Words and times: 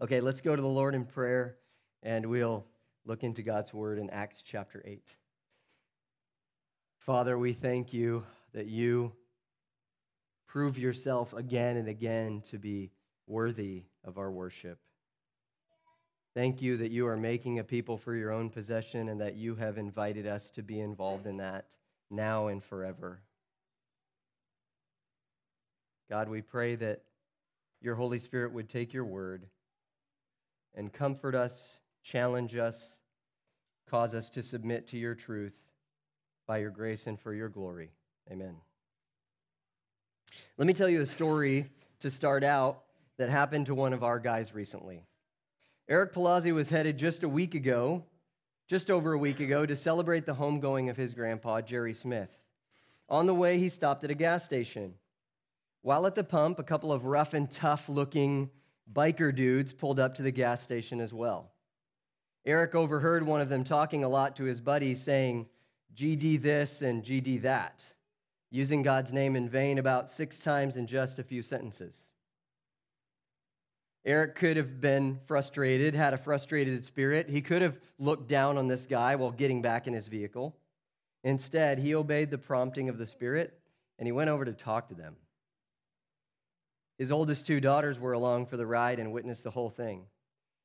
Okay, 0.00 0.20
let's 0.20 0.40
go 0.40 0.56
to 0.56 0.60
the 0.62 0.66
Lord 0.66 0.96
in 0.96 1.04
prayer 1.04 1.56
and 2.02 2.26
we'll 2.26 2.66
look 3.04 3.22
into 3.22 3.42
God's 3.42 3.72
word 3.72 4.00
in 4.00 4.10
Acts 4.10 4.42
chapter 4.42 4.82
8. 4.84 5.14
Father, 6.98 7.38
we 7.38 7.52
thank 7.52 7.92
you 7.92 8.24
that 8.54 8.66
you 8.66 9.12
prove 10.48 10.76
yourself 10.78 11.32
again 11.32 11.76
and 11.76 11.86
again 11.86 12.42
to 12.50 12.58
be 12.58 12.90
worthy 13.28 13.84
of 14.02 14.18
our 14.18 14.32
worship. 14.32 14.80
Thank 16.34 16.60
you 16.60 16.76
that 16.78 16.90
you 16.90 17.06
are 17.06 17.16
making 17.16 17.60
a 17.60 17.64
people 17.64 17.96
for 17.96 18.16
your 18.16 18.32
own 18.32 18.50
possession 18.50 19.08
and 19.08 19.20
that 19.20 19.36
you 19.36 19.54
have 19.54 19.78
invited 19.78 20.26
us 20.26 20.50
to 20.50 20.62
be 20.64 20.80
involved 20.80 21.28
in 21.28 21.36
that 21.36 21.66
now 22.10 22.48
and 22.48 22.64
forever. 22.64 23.20
God, 26.10 26.28
we 26.28 26.42
pray 26.42 26.74
that 26.74 27.02
your 27.80 27.94
Holy 27.94 28.18
Spirit 28.18 28.52
would 28.52 28.68
take 28.68 28.92
your 28.92 29.04
word 29.04 29.46
and 30.74 30.92
comfort 30.92 31.34
us, 31.34 31.78
challenge 32.02 32.56
us, 32.56 32.98
cause 33.88 34.14
us 34.14 34.30
to 34.30 34.42
submit 34.42 34.88
to 34.88 34.98
your 34.98 35.14
truth 35.14 35.56
by 36.46 36.58
your 36.58 36.70
grace 36.70 37.06
and 37.06 37.18
for 37.18 37.32
your 37.32 37.48
glory. 37.48 37.90
Amen. 38.30 38.56
Let 40.58 40.66
me 40.66 40.74
tell 40.74 40.88
you 40.88 41.00
a 41.00 41.06
story 41.06 41.66
to 42.00 42.10
start 42.10 42.44
out 42.44 42.82
that 43.18 43.30
happened 43.30 43.66
to 43.66 43.74
one 43.74 43.92
of 43.92 44.02
our 44.02 44.18
guys 44.18 44.54
recently. 44.54 45.04
Eric 45.88 46.12
Palazzi 46.12 46.52
was 46.52 46.70
headed 46.70 46.98
just 46.98 47.22
a 47.22 47.28
week 47.28 47.54
ago, 47.54 48.04
just 48.68 48.90
over 48.90 49.12
a 49.12 49.18
week 49.18 49.40
ago, 49.40 49.66
to 49.66 49.76
celebrate 49.76 50.26
the 50.26 50.34
homegoing 50.34 50.90
of 50.90 50.96
his 50.96 51.14
grandpa, 51.14 51.60
Jerry 51.60 51.92
Smith. 51.92 52.42
On 53.08 53.26
the 53.26 53.34
way, 53.34 53.58
he 53.58 53.68
stopped 53.68 54.02
at 54.04 54.10
a 54.10 54.14
gas 54.14 54.44
station. 54.44 54.94
While 55.82 56.06
at 56.06 56.14
the 56.14 56.24
pump, 56.24 56.58
a 56.58 56.64
couple 56.64 56.90
of 56.90 57.04
rough 57.04 57.34
and 57.34 57.50
tough 57.50 57.88
looking 57.88 58.50
biker 58.92 59.34
dudes 59.34 59.72
pulled 59.72 59.98
up 59.98 60.14
to 60.14 60.22
the 60.22 60.30
gas 60.30 60.62
station 60.62 61.00
as 61.00 61.12
well. 61.12 61.50
Eric 62.46 62.74
overheard 62.74 63.24
one 63.24 63.40
of 63.40 63.48
them 63.48 63.64
talking 63.64 64.04
a 64.04 64.08
lot 64.08 64.36
to 64.36 64.44
his 64.44 64.60
buddy, 64.60 64.94
saying, 64.94 65.46
GD 65.96 66.42
this 66.42 66.82
and 66.82 67.02
GD 67.02 67.42
that, 67.42 67.84
using 68.50 68.82
God's 68.82 69.12
name 69.12 69.36
in 69.36 69.48
vain 69.48 69.78
about 69.78 70.10
six 70.10 70.40
times 70.40 70.76
in 70.76 70.86
just 70.86 71.18
a 71.18 71.24
few 71.24 71.42
sentences. 71.42 72.10
Eric 74.04 74.34
could 74.34 74.58
have 74.58 74.80
been 74.80 75.18
frustrated, 75.26 75.94
had 75.94 76.12
a 76.12 76.18
frustrated 76.18 76.84
spirit. 76.84 77.30
He 77.30 77.40
could 77.40 77.62
have 77.62 77.78
looked 77.98 78.28
down 78.28 78.58
on 78.58 78.68
this 78.68 78.84
guy 78.84 79.16
while 79.16 79.30
getting 79.30 79.62
back 79.62 79.86
in 79.86 79.94
his 79.94 80.08
vehicle. 80.08 80.54
Instead, 81.22 81.78
he 81.78 81.94
obeyed 81.94 82.30
the 82.30 82.36
prompting 82.36 82.90
of 82.90 82.98
the 82.98 83.06
Spirit 83.06 83.58
and 83.98 84.06
he 84.06 84.12
went 84.12 84.28
over 84.28 84.44
to 84.44 84.52
talk 84.52 84.88
to 84.88 84.94
them. 84.94 85.16
His 86.98 87.10
oldest 87.10 87.46
two 87.46 87.60
daughters 87.60 87.98
were 87.98 88.12
along 88.12 88.46
for 88.46 88.56
the 88.56 88.66
ride 88.66 89.00
and 89.00 89.12
witnessed 89.12 89.44
the 89.44 89.50
whole 89.50 89.70
thing. 89.70 90.06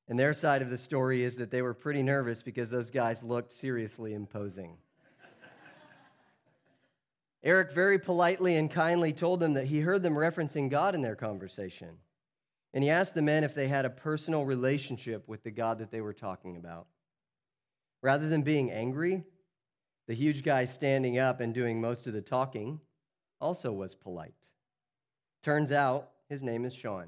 And 0.08 0.19
their 0.19 0.33
side 0.33 0.61
of 0.61 0.69
the 0.69 0.77
story 0.77 1.23
is 1.23 1.35
that 1.35 1.52
they 1.52 1.61
were 1.61 1.73
pretty 1.73 2.03
nervous 2.03 2.41
because 2.41 2.69
those 2.69 2.89
guys 2.89 3.23
looked 3.23 3.52
seriously 3.52 4.13
imposing. 4.13 4.77
Eric 7.41 7.72
very 7.72 7.97
politely 7.97 8.57
and 8.57 8.69
kindly 8.69 9.13
told 9.13 9.39
them 9.39 9.53
that 9.53 9.67
he 9.67 9.80
heard 9.80 10.03
them 10.03 10.16
referencing 10.16 10.69
God 10.69 10.94
in 10.94 11.02
their 11.02 11.16
conversation. 11.16 11.95
And 12.73 12.83
he 12.83 12.89
asked 12.89 13.16
the 13.16 13.22
men 13.22 13.44
if 13.44 13.55
they 13.55 13.67
had 13.67 13.85
a 13.85 13.89
personal 13.89 14.45
relationship 14.45 15.27
with 15.27 15.44
the 15.44 15.52
God 15.52 15.80
that 15.80 15.89
they 15.89 16.02
were 16.02 16.13
talking 16.13 16.57
about. 16.57 16.88
Rather 18.02 18.27
than 18.27 18.41
being 18.41 18.72
angry, 18.72 19.23
the 20.07 20.13
huge 20.13 20.44
guy 20.44 20.66
standing 20.66 21.17
up 21.17 21.39
and 21.39 21.53
doing 21.53 21.80
most 21.80 22.07
of 22.07 22.13
the 22.13 22.22
talking 22.22 22.80
also 23.39 23.72
was 23.72 23.95
polite. 23.95 24.33
Turns 25.41 25.72
out 25.72 26.09
his 26.30 26.44
name 26.44 26.63
is 26.63 26.73
Sean. 26.73 27.08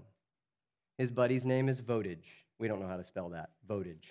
His 0.98 1.12
buddy's 1.12 1.46
name 1.46 1.70
is 1.70 1.80
Votage. 1.80 2.28
We 2.60 2.68
don't 2.68 2.82
know 2.82 2.88
how 2.88 2.98
to 2.98 3.04
spell 3.04 3.30
that. 3.30 3.52
Votage. 3.68 4.08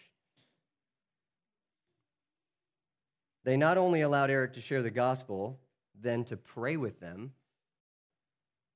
They 3.44 3.56
not 3.56 3.78
only 3.78 4.02
allowed 4.02 4.30
Eric 4.30 4.54
to 4.54 4.60
share 4.60 4.82
the 4.82 4.90
gospel, 4.90 5.58
then 6.00 6.24
to 6.24 6.36
pray 6.36 6.76
with 6.76 7.00
them, 7.00 7.32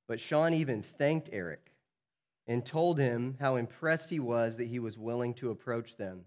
but 0.07 0.21
Sean 0.21 0.53
even 0.55 0.83
thanked 0.83 1.31
Eric 1.33 1.73
and 2.47 2.65
told 2.65 2.99
him 2.99 3.37
how 3.41 3.57
impressed 3.57 4.11
he 4.11 4.21
was 4.21 4.57
that 4.57 4.69
he 4.69 4.79
was 4.79 4.99
willing 4.99 5.35
to 5.35 5.51
approach 5.51 5.97
them. 5.97 6.21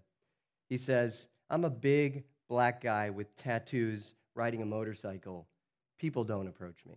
He 0.68 0.78
says, 0.78 1.28
I'm 1.48 1.64
a 1.64 1.70
big 1.70 2.24
black 2.48 2.82
guy 2.82 3.10
with 3.10 3.36
tattoos 3.36 4.14
riding 4.34 4.62
a 4.62 4.66
motorcycle. 4.66 5.46
People 5.98 6.24
don't 6.24 6.48
approach 6.48 6.84
me. 6.86 6.96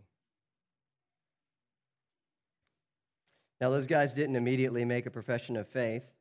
Now, 3.61 3.69
those 3.69 3.85
guys 3.85 4.13
didn't 4.13 4.35
immediately 4.35 4.83
make 4.85 5.05
a 5.05 5.11
profession 5.11 5.55
of 5.55 5.67
faith, 5.67 6.15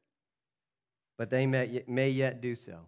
but 1.17 1.31
they 1.31 1.47
may, 1.47 1.83
may 1.87 2.11
yet 2.11 2.43
do 2.43 2.55
so. 2.55 2.81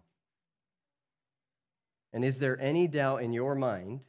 And 2.13 2.23
is 2.23 2.37
there 2.37 2.61
any 2.61 2.87
doubt 2.87 3.23
in 3.23 3.33
your 3.33 3.55
mind 3.55 4.01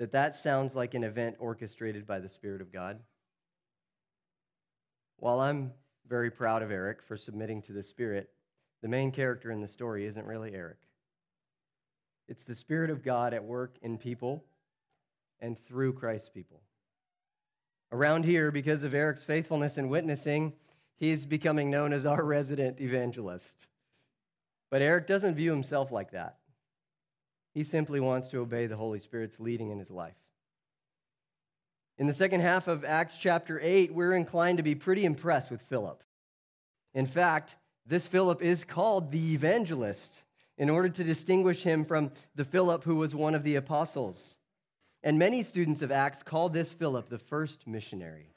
that 0.00 0.10
that 0.10 0.34
sounds 0.34 0.74
like 0.74 0.94
an 0.94 1.04
event 1.04 1.36
orchestrated 1.38 2.04
by 2.04 2.18
the 2.18 2.28
Spirit 2.28 2.60
of 2.60 2.72
God? 2.72 2.98
While 5.18 5.38
I'm 5.38 5.72
very 6.08 6.32
proud 6.32 6.62
of 6.62 6.72
Eric 6.72 7.00
for 7.00 7.16
submitting 7.16 7.62
to 7.62 7.72
the 7.72 7.84
Spirit, 7.84 8.28
the 8.82 8.88
main 8.88 9.12
character 9.12 9.52
in 9.52 9.60
the 9.60 9.68
story 9.68 10.04
isn't 10.06 10.26
really 10.26 10.52
Eric. 10.52 10.78
It's 12.26 12.42
the 12.42 12.56
Spirit 12.56 12.90
of 12.90 13.04
God 13.04 13.34
at 13.34 13.44
work 13.44 13.76
in 13.82 13.98
people 13.98 14.44
and 15.38 15.56
through 15.56 15.92
Christ's 15.92 16.28
people. 16.28 16.60
Around 17.92 18.24
here, 18.24 18.50
because 18.50 18.84
of 18.84 18.94
Eric's 18.94 19.24
faithfulness 19.24 19.76
in 19.76 19.88
witnessing, 19.88 20.52
he's 20.96 21.26
becoming 21.26 21.70
known 21.70 21.92
as 21.92 22.06
our 22.06 22.22
resident 22.24 22.80
evangelist. 22.80 23.66
But 24.70 24.82
Eric 24.82 25.06
doesn't 25.06 25.34
view 25.34 25.50
himself 25.50 25.90
like 25.90 26.12
that. 26.12 26.36
He 27.52 27.64
simply 27.64 27.98
wants 27.98 28.28
to 28.28 28.38
obey 28.38 28.66
the 28.66 28.76
Holy 28.76 29.00
Spirit's 29.00 29.40
leading 29.40 29.70
in 29.70 29.78
his 29.78 29.90
life. 29.90 30.14
In 31.98 32.06
the 32.06 32.14
second 32.14 32.40
half 32.40 32.68
of 32.68 32.84
Acts 32.84 33.16
chapter 33.18 33.60
8, 33.60 33.92
we're 33.92 34.14
inclined 34.14 34.58
to 34.58 34.62
be 34.62 34.74
pretty 34.74 35.04
impressed 35.04 35.50
with 35.50 35.60
Philip. 35.62 36.02
In 36.94 37.06
fact, 37.06 37.56
this 37.86 38.06
Philip 38.06 38.40
is 38.40 38.64
called 38.64 39.10
the 39.10 39.34
evangelist 39.34 40.22
in 40.56 40.70
order 40.70 40.88
to 40.88 41.04
distinguish 41.04 41.62
him 41.62 41.84
from 41.84 42.12
the 42.36 42.44
Philip 42.44 42.84
who 42.84 42.96
was 42.96 43.14
one 43.14 43.34
of 43.34 43.42
the 43.42 43.56
apostles. 43.56 44.36
And 45.02 45.18
many 45.18 45.42
students 45.42 45.82
of 45.82 45.90
Acts 45.90 46.22
call 46.22 46.48
this 46.48 46.72
Philip 46.72 47.08
the 47.08 47.18
first 47.18 47.66
missionary. 47.66 48.34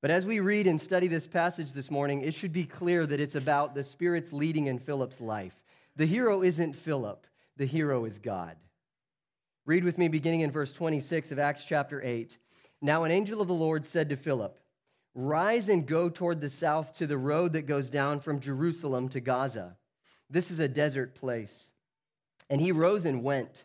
But 0.00 0.10
as 0.10 0.24
we 0.24 0.40
read 0.40 0.66
and 0.66 0.80
study 0.80 1.08
this 1.08 1.26
passage 1.26 1.72
this 1.72 1.90
morning, 1.90 2.22
it 2.22 2.34
should 2.34 2.52
be 2.52 2.64
clear 2.64 3.06
that 3.06 3.20
it's 3.20 3.34
about 3.34 3.74
the 3.74 3.84
Spirit's 3.84 4.32
leading 4.32 4.66
in 4.66 4.78
Philip's 4.78 5.20
life. 5.20 5.62
The 5.96 6.06
hero 6.06 6.42
isn't 6.42 6.72
Philip, 6.72 7.26
the 7.58 7.66
hero 7.66 8.06
is 8.06 8.18
God. 8.18 8.56
Read 9.66 9.84
with 9.84 9.98
me 9.98 10.08
beginning 10.08 10.40
in 10.40 10.50
verse 10.50 10.72
26 10.72 11.32
of 11.32 11.38
Acts 11.38 11.64
chapter 11.66 12.02
8. 12.02 12.38
Now, 12.80 13.04
an 13.04 13.10
angel 13.10 13.42
of 13.42 13.48
the 13.48 13.54
Lord 13.54 13.84
said 13.84 14.08
to 14.08 14.16
Philip, 14.16 14.58
Rise 15.14 15.68
and 15.68 15.86
go 15.86 16.08
toward 16.08 16.40
the 16.40 16.48
south 16.48 16.94
to 16.94 17.06
the 17.06 17.18
road 17.18 17.52
that 17.52 17.66
goes 17.66 17.90
down 17.90 18.20
from 18.20 18.40
Jerusalem 18.40 19.08
to 19.10 19.20
Gaza. 19.20 19.76
This 20.30 20.50
is 20.50 20.60
a 20.60 20.68
desert 20.68 21.14
place. 21.14 21.72
And 22.48 22.60
he 22.60 22.72
rose 22.72 23.04
and 23.04 23.22
went. 23.22 23.64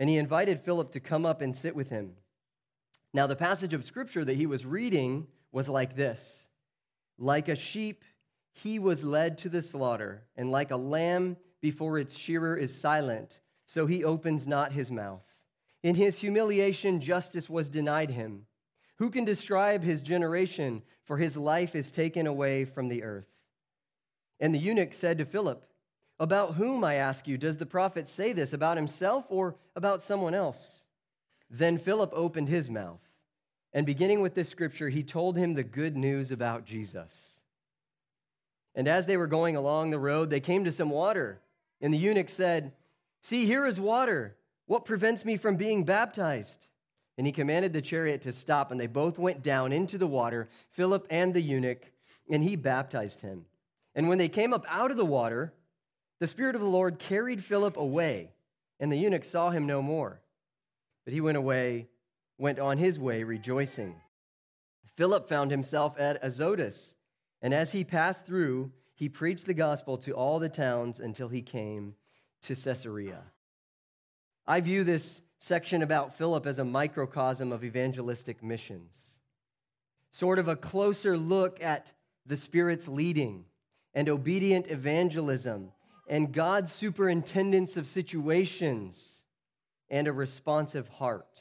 And 0.00 0.08
he 0.08 0.16
invited 0.16 0.58
Philip 0.58 0.92
to 0.92 1.00
come 1.00 1.26
up 1.26 1.42
and 1.42 1.54
sit 1.54 1.76
with 1.76 1.90
him. 1.90 2.12
Now, 3.12 3.26
the 3.26 3.36
passage 3.36 3.74
of 3.74 3.84
scripture 3.84 4.24
that 4.24 4.36
he 4.36 4.46
was 4.46 4.64
reading 4.64 5.26
was 5.52 5.68
like 5.68 5.94
this 5.94 6.48
Like 7.18 7.48
a 7.48 7.54
sheep, 7.54 8.02
he 8.52 8.78
was 8.78 9.04
led 9.04 9.38
to 9.38 9.50
the 9.50 9.62
slaughter, 9.62 10.24
and 10.36 10.50
like 10.50 10.70
a 10.70 10.76
lamb 10.76 11.36
before 11.60 11.98
its 11.98 12.16
shearer 12.16 12.56
is 12.56 12.74
silent, 12.74 13.40
so 13.66 13.86
he 13.86 14.02
opens 14.02 14.46
not 14.46 14.72
his 14.72 14.90
mouth. 14.90 15.22
In 15.82 15.94
his 15.94 16.18
humiliation, 16.18 17.00
justice 17.00 17.50
was 17.50 17.68
denied 17.68 18.10
him. 18.10 18.46
Who 18.96 19.10
can 19.10 19.24
describe 19.24 19.82
his 19.82 20.02
generation? 20.02 20.82
For 21.04 21.18
his 21.18 21.36
life 21.36 21.74
is 21.74 21.90
taken 21.90 22.26
away 22.26 22.64
from 22.64 22.88
the 22.88 23.02
earth. 23.02 23.28
And 24.38 24.54
the 24.54 24.58
eunuch 24.58 24.94
said 24.94 25.18
to 25.18 25.24
Philip, 25.24 25.64
about 26.20 26.54
whom, 26.54 26.84
I 26.84 26.94
ask 26.96 27.26
you, 27.26 27.38
does 27.38 27.56
the 27.56 27.66
prophet 27.66 28.06
say 28.06 28.34
this? 28.34 28.52
About 28.52 28.76
himself 28.76 29.24
or 29.30 29.56
about 29.74 30.02
someone 30.02 30.34
else? 30.34 30.84
Then 31.50 31.78
Philip 31.78 32.12
opened 32.14 32.48
his 32.48 32.70
mouth, 32.70 33.00
and 33.72 33.86
beginning 33.86 34.20
with 34.20 34.34
this 34.34 34.48
scripture, 34.48 34.90
he 34.90 35.02
told 35.02 35.36
him 35.36 35.54
the 35.54 35.64
good 35.64 35.96
news 35.96 36.30
about 36.30 36.66
Jesus. 36.66 37.40
And 38.74 38.86
as 38.86 39.06
they 39.06 39.16
were 39.16 39.26
going 39.26 39.56
along 39.56 39.90
the 39.90 39.98
road, 39.98 40.30
they 40.30 40.40
came 40.40 40.64
to 40.64 40.72
some 40.72 40.90
water. 40.90 41.40
And 41.80 41.92
the 41.92 41.98
eunuch 41.98 42.28
said, 42.28 42.72
See, 43.20 43.46
here 43.46 43.66
is 43.66 43.80
water. 43.80 44.36
What 44.66 44.84
prevents 44.84 45.24
me 45.24 45.36
from 45.36 45.56
being 45.56 45.84
baptized? 45.84 46.66
And 47.18 47.26
he 47.26 47.32
commanded 47.32 47.72
the 47.72 47.82
chariot 47.82 48.22
to 48.22 48.32
stop, 48.32 48.70
and 48.70 48.80
they 48.80 48.86
both 48.86 49.18
went 49.18 49.42
down 49.42 49.72
into 49.72 49.98
the 49.98 50.06
water, 50.06 50.48
Philip 50.70 51.06
and 51.10 51.34
the 51.34 51.40
eunuch, 51.40 51.90
and 52.30 52.44
he 52.44 52.56
baptized 52.56 53.20
him. 53.20 53.44
And 53.94 54.08
when 54.08 54.18
they 54.18 54.28
came 54.28 54.52
up 54.52 54.64
out 54.68 54.90
of 54.90 54.96
the 54.96 55.04
water, 55.04 55.52
the 56.20 56.26
Spirit 56.26 56.54
of 56.54 56.60
the 56.60 56.66
Lord 56.66 56.98
carried 56.98 57.42
Philip 57.42 57.76
away, 57.78 58.30
and 58.78 58.92
the 58.92 58.98
eunuch 58.98 59.24
saw 59.24 59.50
him 59.50 59.66
no 59.66 59.82
more. 59.82 60.20
But 61.04 61.14
he 61.14 61.20
went 61.22 61.38
away, 61.38 61.88
went 62.38 62.58
on 62.58 62.76
his 62.76 62.98
way, 62.98 63.24
rejoicing. 63.24 63.96
Philip 64.96 65.28
found 65.28 65.50
himself 65.50 65.98
at 65.98 66.22
Azotus, 66.22 66.94
and 67.40 67.54
as 67.54 67.72
he 67.72 67.84
passed 67.84 68.26
through, 68.26 68.70
he 68.94 69.08
preached 69.08 69.46
the 69.46 69.54
gospel 69.54 69.96
to 69.98 70.12
all 70.12 70.38
the 70.38 70.50
towns 70.50 71.00
until 71.00 71.28
he 71.28 71.40
came 71.40 71.94
to 72.42 72.54
Caesarea. 72.54 73.22
I 74.46 74.60
view 74.60 74.84
this 74.84 75.22
section 75.38 75.82
about 75.82 76.18
Philip 76.18 76.46
as 76.46 76.58
a 76.58 76.64
microcosm 76.64 77.50
of 77.50 77.64
evangelistic 77.64 78.42
missions, 78.42 79.20
sort 80.10 80.38
of 80.38 80.48
a 80.48 80.56
closer 80.56 81.16
look 81.16 81.62
at 81.62 81.92
the 82.26 82.36
Spirit's 82.36 82.88
leading 82.88 83.46
and 83.94 84.10
obedient 84.10 84.66
evangelism 84.66 85.72
and 86.10 86.32
God's 86.32 86.72
superintendence 86.72 87.76
of 87.76 87.86
situations 87.86 89.22
and 89.88 90.08
a 90.08 90.12
responsive 90.12 90.88
heart 90.88 91.40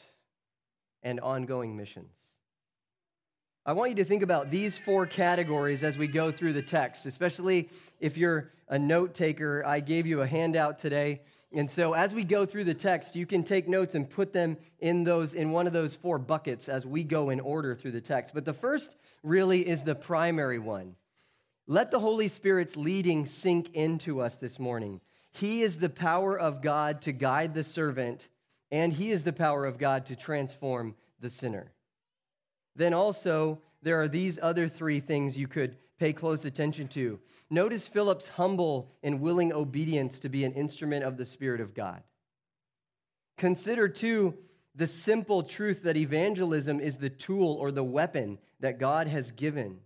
and 1.01 1.19
ongoing 1.19 1.75
missions. 1.75 2.15
I 3.65 3.73
want 3.73 3.89
you 3.89 3.95
to 3.95 4.03
think 4.03 4.21
about 4.21 4.51
these 4.51 4.77
four 4.77 5.07
categories 5.07 5.83
as 5.83 5.97
we 5.97 6.07
go 6.07 6.31
through 6.31 6.53
the 6.53 6.61
text, 6.61 7.07
especially 7.07 7.67
if 7.99 8.15
you're 8.15 8.51
a 8.67 8.77
note 8.77 9.15
taker. 9.15 9.63
I 9.65 9.79
gave 9.79 10.05
you 10.05 10.21
a 10.21 10.27
handout 10.27 10.77
today. 10.77 11.21
And 11.51 11.69
so 11.69 11.93
as 11.93 12.13
we 12.13 12.23
go 12.23 12.45
through 12.45 12.65
the 12.65 12.75
text, 12.75 13.15
you 13.15 13.25
can 13.25 13.43
take 13.43 13.67
notes 13.67 13.95
and 13.95 14.07
put 14.07 14.33
them 14.33 14.55
in 14.79 15.03
those 15.03 15.33
in 15.33 15.51
one 15.51 15.65
of 15.65 15.73
those 15.73 15.95
four 15.95 16.19
buckets 16.19 16.69
as 16.69 16.85
we 16.85 17.03
go 17.03 17.31
in 17.31 17.39
order 17.39 17.73
through 17.73 17.93
the 17.93 18.01
text. 18.01 18.35
But 18.35 18.45
the 18.45 18.53
first 18.53 18.95
really 19.23 19.67
is 19.67 19.81
the 19.81 19.95
primary 19.95 20.59
one. 20.59 20.95
Let 21.69 21.89
the 21.91 21.99
Holy 21.99 22.27
Spirit's 22.27 22.75
leading 22.75 23.25
sink 23.25 23.73
into 23.73 24.19
us 24.19 24.35
this 24.35 24.59
morning. 24.59 24.99
He 25.31 25.61
is 25.61 25.77
the 25.77 25.89
power 25.89 26.37
of 26.37 26.61
God 26.61 27.01
to 27.03 27.13
guide 27.13 27.53
the 27.53 27.63
servant, 27.63 28.27
and 28.69 28.91
he 28.91 29.11
is 29.11 29.23
the 29.23 29.31
power 29.31 29.65
of 29.65 29.77
God 29.77 30.07
to 30.07 30.17
transform 30.17 30.95
the 31.21 31.29
sinner 31.29 31.71
then 32.79 32.93
also 32.93 33.59
there 33.81 34.01
are 34.01 34.07
these 34.07 34.39
other 34.41 34.67
three 34.67 34.99
things 34.99 35.37
you 35.37 35.47
could 35.47 35.75
pay 35.99 36.13
close 36.13 36.45
attention 36.45 36.87
to. 36.87 37.19
Notice 37.49 37.87
Philip's 37.87 38.29
humble 38.29 38.89
and 39.03 39.19
willing 39.19 39.51
obedience 39.51 40.19
to 40.19 40.29
be 40.29 40.45
an 40.45 40.53
instrument 40.53 41.03
of 41.03 41.17
the 41.17 41.25
Spirit 41.25 41.59
of 41.59 41.73
God. 41.73 42.01
Consider, 43.37 43.89
too, 43.89 44.33
the 44.75 44.87
simple 44.87 45.43
truth 45.43 45.83
that 45.83 45.97
evangelism 45.97 46.79
is 46.79 46.97
the 46.97 47.09
tool 47.09 47.55
or 47.55 47.71
the 47.71 47.83
weapon 47.83 48.37
that 48.61 48.79
God 48.79 49.07
has 49.07 49.31
given 49.31 49.79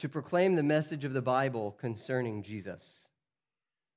to 0.00 0.08
proclaim 0.08 0.56
the 0.56 0.62
message 0.62 1.04
of 1.04 1.12
the 1.12 1.22
Bible 1.22 1.76
concerning 1.78 2.42
Jesus. 2.42 3.06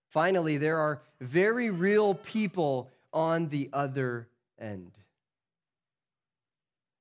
Finally, 0.09 0.57
there 0.57 0.77
are 0.77 1.01
very 1.19 1.69
real 1.69 2.13
people 2.13 2.91
on 3.11 3.49
the 3.49 3.69
other 3.73 4.27
end. 4.59 4.91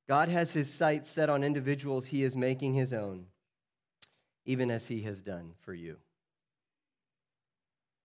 God 0.09 0.29
has 0.29 0.53
his 0.53 0.73
sights 0.73 1.11
set 1.11 1.31
on 1.31 1.45
individuals 1.45 2.07
he 2.07 2.23
is 2.23 2.37
making 2.37 2.75
his 2.75 2.93
own, 2.93 3.27
even 4.45 4.71
as 4.71 4.87
he 4.87 5.03
has 5.03 5.21
done 5.21 5.53
for 5.61 5.75
you. 5.75 5.97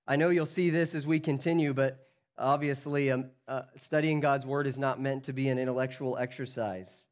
I 0.07 0.15
know 0.15 0.29
you'll 0.29 0.45
see 0.45 0.69
this 0.69 0.95
as 0.95 1.05
we 1.05 1.19
continue, 1.19 1.73
but 1.73 2.07
obviously, 2.37 3.11
um, 3.11 3.25
uh, 3.47 3.63
studying 3.77 4.19
God's 4.19 4.45
word 4.45 4.65
is 4.65 4.79
not 4.79 5.01
meant 5.01 5.25
to 5.25 5.33
be 5.33 5.49
an 5.49 5.59
intellectual 5.59 6.17
exercise. 6.17 7.07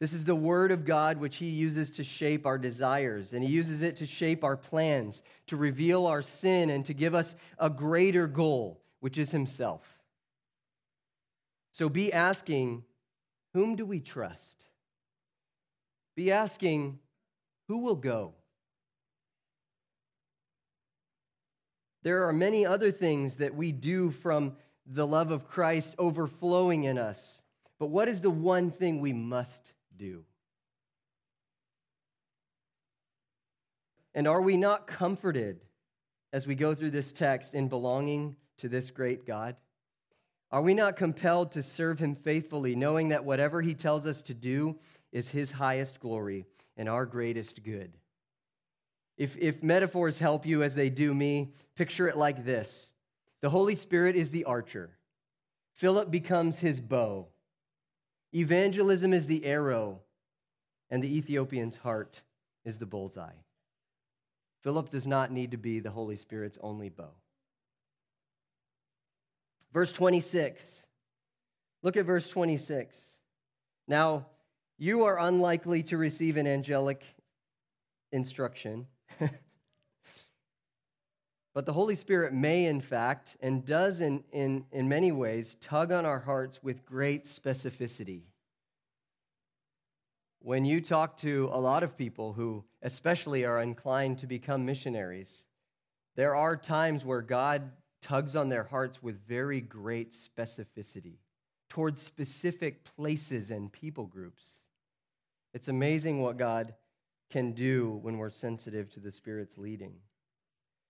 This 0.00 0.14
is 0.14 0.24
the 0.24 0.34
word 0.34 0.72
of 0.72 0.86
God 0.86 1.18
which 1.18 1.36
he 1.36 1.50
uses 1.50 1.90
to 1.92 2.04
shape 2.04 2.46
our 2.46 2.56
desires, 2.56 3.34
and 3.34 3.44
he 3.44 3.50
uses 3.50 3.82
it 3.82 3.96
to 3.96 4.06
shape 4.06 4.42
our 4.42 4.56
plans, 4.56 5.22
to 5.48 5.58
reveal 5.58 6.06
our 6.06 6.22
sin, 6.22 6.70
and 6.70 6.84
to 6.86 6.94
give 6.94 7.14
us 7.14 7.34
a 7.58 7.68
greater 7.68 8.26
goal, 8.26 8.80
which 9.00 9.18
is 9.18 9.30
himself. 9.30 9.82
So 11.72 11.90
be 11.90 12.12
asking 12.12 12.82
whom 13.52 13.76
do 13.76 13.84
we 13.84 14.00
trust? 14.00 14.64
Be 16.16 16.32
asking, 16.32 16.98
Who 17.68 17.78
will 17.78 17.96
go? 17.96 18.34
There 22.02 22.26
are 22.26 22.32
many 22.32 22.64
other 22.64 22.90
things 22.90 23.36
that 23.36 23.54
we 23.54 23.72
do 23.72 24.10
from 24.10 24.56
the 24.86 25.06
love 25.06 25.30
of 25.30 25.46
Christ 25.46 25.94
overflowing 25.98 26.84
in 26.84 26.96
us. 26.96 27.42
But 27.78 27.88
what 27.88 28.08
is 28.08 28.22
the 28.22 28.30
one 28.30 28.70
thing 28.70 29.00
we 29.00 29.12
must 29.12 29.72
do? 30.00 30.24
And 34.14 34.26
are 34.26 34.40
we 34.40 34.56
not 34.56 34.86
comforted 34.86 35.60
as 36.32 36.46
we 36.46 36.54
go 36.54 36.74
through 36.74 36.90
this 36.90 37.12
text 37.12 37.54
in 37.54 37.68
belonging 37.68 38.36
to 38.58 38.68
this 38.68 38.90
great 38.90 39.26
God? 39.26 39.56
Are 40.50 40.62
we 40.62 40.74
not 40.74 40.96
compelled 40.96 41.52
to 41.52 41.62
serve 41.62 41.98
him 41.98 42.16
faithfully, 42.16 42.74
knowing 42.74 43.10
that 43.10 43.24
whatever 43.24 43.62
he 43.62 43.74
tells 43.74 44.06
us 44.06 44.20
to 44.22 44.34
do 44.34 44.78
is 45.12 45.28
his 45.28 45.52
highest 45.52 46.00
glory 46.00 46.46
and 46.76 46.88
our 46.88 47.06
greatest 47.06 47.62
good? 47.62 47.92
If, 49.16 49.36
if 49.36 49.62
metaphors 49.62 50.18
help 50.18 50.46
you 50.46 50.62
as 50.62 50.74
they 50.74 50.90
do 50.90 51.14
me, 51.14 51.52
picture 51.76 52.08
it 52.08 52.16
like 52.16 52.44
this 52.44 52.90
The 53.42 53.50
Holy 53.50 53.76
Spirit 53.76 54.16
is 54.16 54.30
the 54.30 54.44
archer, 54.44 54.90
Philip 55.74 56.10
becomes 56.10 56.58
his 56.58 56.80
bow, 56.80 57.28
evangelism 58.34 59.12
is 59.12 59.26
the 59.26 59.44
arrow, 59.44 60.00
and 60.90 61.02
the 61.02 61.16
Ethiopian's 61.16 61.76
heart 61.76 62.22
is 62.64 62.78
the 62.78 62.86
bullseye. 62.86 63.30
Philip 64.62 64.90
does 64.90 65.06
not 65.06 65.32
need 65.32 65.52
to 65.52 65.56
be 65.56 65.80
the 65.80 65.90
Holy 65.90 66.16
Spirit's 66.16 66.58
only 66.62 66.88
bow. 66.90 67.10
Verse 69.72 69.92
26. 69.92 70.86
Look 71.82 71.96
at 71.96 72.04
verse 72.04 72.28
26. 72.28 73.18
Now, 73.88 74.26
you 74.78 75.04
are 75.04 75.18
unlikely 75.18 75.82
to 75.84 75.96
receive 75.96 76.36
an 76.36 76.46
angelic 76.46 77.02
instruction. 78.12 78.86
but 81.52 81.66
the 81.66 81.72
Holy 81.72 81.94
Spirit 81.94 82.32
may, 82.32 82.66
in 82.66 82.80
fact, 82.80 83.36
and 83.40 83.64
does 83.64 84.00
in, 84.00 84.22
in, 84.32 84.64
in 84.70 84.88
many 84.88 85.10
ways, 85.10 85.56
tug 85.60 85.90
on 85.90 86.06
our 86.06 86.20
hearts 86.20 86.62
with 86.62 86.86
great 86.86 87.24
specificity. 87.24 88.22
When 90.40 90.64
you 90.64 90.80
talk 90.80 91.16
to 91.18 91.50
a 91.52 91.60
lot 91.60 91.82
of 91.82 91.98
people 91.98 92.32
who, 92.32 92.64
especially, 92.82 93.44
are 93.44 93.60
inclined 93.60 94.18
to 94.18 94.26
become 94.26 94.64
missionaries, 94.64 95.46
there 96.16 96.36
are 96.36 96.56
times 96.56 97.04
where 97.04 97.20
God 97.20 97.70
tugs 98.00 98.36
on 98.36 98.48
their 98.48 98.64
hearts 98.64 99.02
with 99.02 99.26
very 99.26 99.60
great 99.60 100.12
specificity 100.12 101.18
towards 101.68 102.00
specific 102.00 102.84
places 102.96 103.50
and 103.50 103.72
people 103.72 104.06
groups. 104.06 104.54
It's 105.52 105.68
amazing 105.68 106.22
what 106.22 106.36
God 106.36 106.74
can 107.30 107.52
do 107.52 107.98
when 108.02 108.18
we're 108.18 108.30
sensitive 108.30 108.88
to 108.90 109.00
the 109.00 109.12
Spirit's 109.12 109.58
leading. 109.58 109.94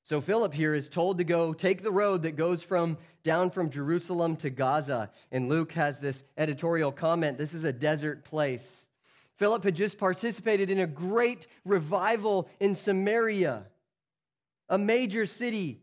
So 0.02 0.20
Philip 0.20 0.52
here 0.52 0.74
is 0.74 0.88
told 0.88 1.18
to 1.18 1.24
go 1.24 1.52
take 1.52 1.82
the 1.82 1.92
road 1.92 2.22
that 2.22 2.36
goes 2.36 2.62
from 2.62 2.96
down 3.22 3.50
from 3.50 3.70
Jerusalem 3.70 4.36
to 4.36 4.50
Gaza. 4.50 5.10
And 5.30 5.48
Luke 5.48 5.72
has 5.72 5.98
this 5.98 6.24
editorial 6.36 6.90
comment 6.90 7.38
this 7.38 7.54
is 7.54 7.64
a 7.64 7.72
desert 7.72 8.24
place. 8.24 8.88
Philip 9.36 9.64
had 9.64 9.74
just 9.74 9.98
participated 9.98 10.70
in 10.70 10.80
a 10.80 10.86
great 10.86 11.46
revival 11.64 12.48
in 12.60 12.74
Samaria, 12.74 13.66
a 14.68 14.78
major 14.78 15.26
city 15.26 15.80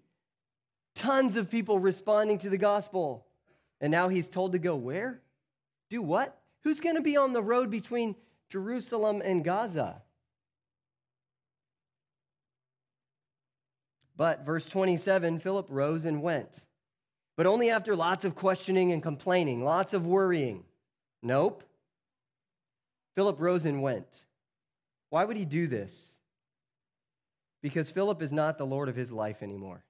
Tons 0.97 1.35
of 1.35 1.51
people 1.51 1.77
responding 1.77 2.39
to 2.39 2.49
the 2.49 2.57
gospel. 2.57 3.27
And 3.79 3.91
now 3.91 4.09
he's 4.09 4.27
told 4.27 4.53
to 4.53 4.59
go 4.59 4.75
where? 4.75 5.21
Do 5.91 6.01
what? 6.01 6.41
Who's 6.63 6.79
going 6.79 6.95
to 6.95 7.01
be 7.01 7.15
on 7.15 7.33
the 7.33 7.43
road 7.43 7.69
between 7.69 8.15
Jerusalem 8.49 9.21
and 9.23 9.43
Gaza? 9.43 10.01
But 14.17 14.45
verse 14.45 14.67
27 14.67 15.39
Philip 15.39 15.67
rose 15.69 16.05
and 16.05 16.21
went, 16.21 16.59
but 17.37 17.45
only 17.45 17.69
after 17.69 17.95
lots 17.95 18.25
of 18.25 18.35
questioning 18.35 18.91
and 18.91 19.01
complaining, 19.01 19.63
lots 19.63 19.93
of 19.93 20.07
worrying. 20.07 20.63
Nope. 21.21 21.63
Philip 23.15 23.39
rose 23.39 23.65
and 23.65 23.81
went. 23.81 24.25
Why 25.11 25.23
would 25.23 25.37
he 25.37 25.45
do 25.45 25.67
this? 25.67 26.15
Because 27.61 27.89
Philip 27.89 28.21
is 28.21 28.31
not 28.31 28.57
the 28.57 28.65
Lord 28.65 28.89
of 28.89 28.95
his 28.95 29.11
life 29.11 29.41
anymore. 29.41 29.83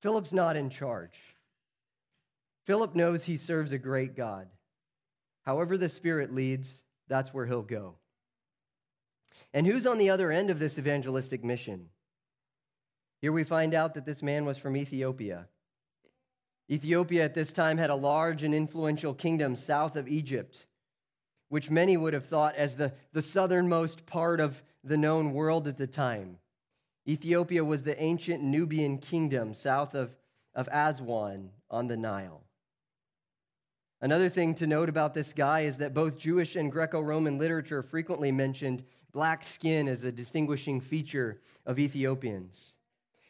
Philip's 0.00 0.32
not 0.32 0.56
in 0.56 0.70
charge. 0.70 1.18
Philip 2.66 2.94
knows 2.94 3.24
he 3.24 3.36
serves 3.36 3.72
a 3.72 3.78
great 3.78 4.16
God. 4.16 4.48
However, 5.44 5.76
the 5.76 5.88
Spirit 5.88 6.32
leads, 6.32 6.82
that's 7.08 7.34
where 7.34 7.46
he'll 7.46 7.62
go. 7.62 7.96
And 9.52 9.66
who's 9.66 9.86
on 9.86 9.98
the 9.98 10.10
other 10.10 10.30
end 10.30 10.50
of 10.50 10.58
this 10.58 10.78
evangelistic 10.78 11.42
mission? 11.42 11.88
Here 13.22 13.32
we 13.32 13.44
find 13.44 13.72
out 13.72 13.94
that 13.94 14.04
this 14.04 14.20
man 14.20 14.44
was 14.44 14.58
from 14.58 14.76
Ethiopia. 14.76 15.46
Ethiopia 16.68 17.24
at 17.24 17.34
this 17.34 17.52
time 17.52 17.78
had 17.78 17.88
a 17.88 17.94
large 17.94 18.42
and 18.42 18.52
influential 18.52 19.14
kingdom 19.14 19.54
south 19.54 19.94
of 19.94 20.08
Egypt, 20.08 20.66
which 21.48 21.70
many 21.70 21.96
would 21.96 22.14
have 22.14 22.26
thought 22.26 22.56
as 22.56 22.74
the, 22.74 22.92
the 23.12 23.22
southernmost 23.22 24.06
part 24.06 24.40
of 24.40 24.60
the 24.82 24.96
known 24.96 25.32
world 25.32 25.68
at 25.68 25.76
the 25.76 25.86
time. 25.86 26.38
Ethiopia 27.06 27.64
was 27.64 27.84
the 27.84 28.00
ancient 28.02 28.42
Nubian 28.42 28.98
kingdom 28.98 29.54
south 29.54 29.94
of, 29.94 30.16
of 30.56 30.68
Aswan 30.72 31.50
on 31.70 31.86
the 31.86 31.96
Nile. 31.96 32.42
Another 34.00 34.28
thing 34.28 34.52
to 34.56 34.66
note 34.66 34.88
about 34.88 35.14
this 35.14 35.32
guy 35.32 35.60
is 35.60 35.76
that 35.76 35.94
both 35.94 36.18
Jewish 36.18 36.56
and 36.56 36.72
Greco 36.72 37.00
Roman 37.00 37.38
literature 37.38 37.84
frequently 37.84 38.32
mentioned 38.32 38.82
black 39.12 39.44
skin 39.44 39.86
as 39.86 40.02
a 40.02 40.10
distinguishing 40.10 40.80
feature 40.80 41.38
of 41.66 41.78
Ethiopians. 41.78 42.78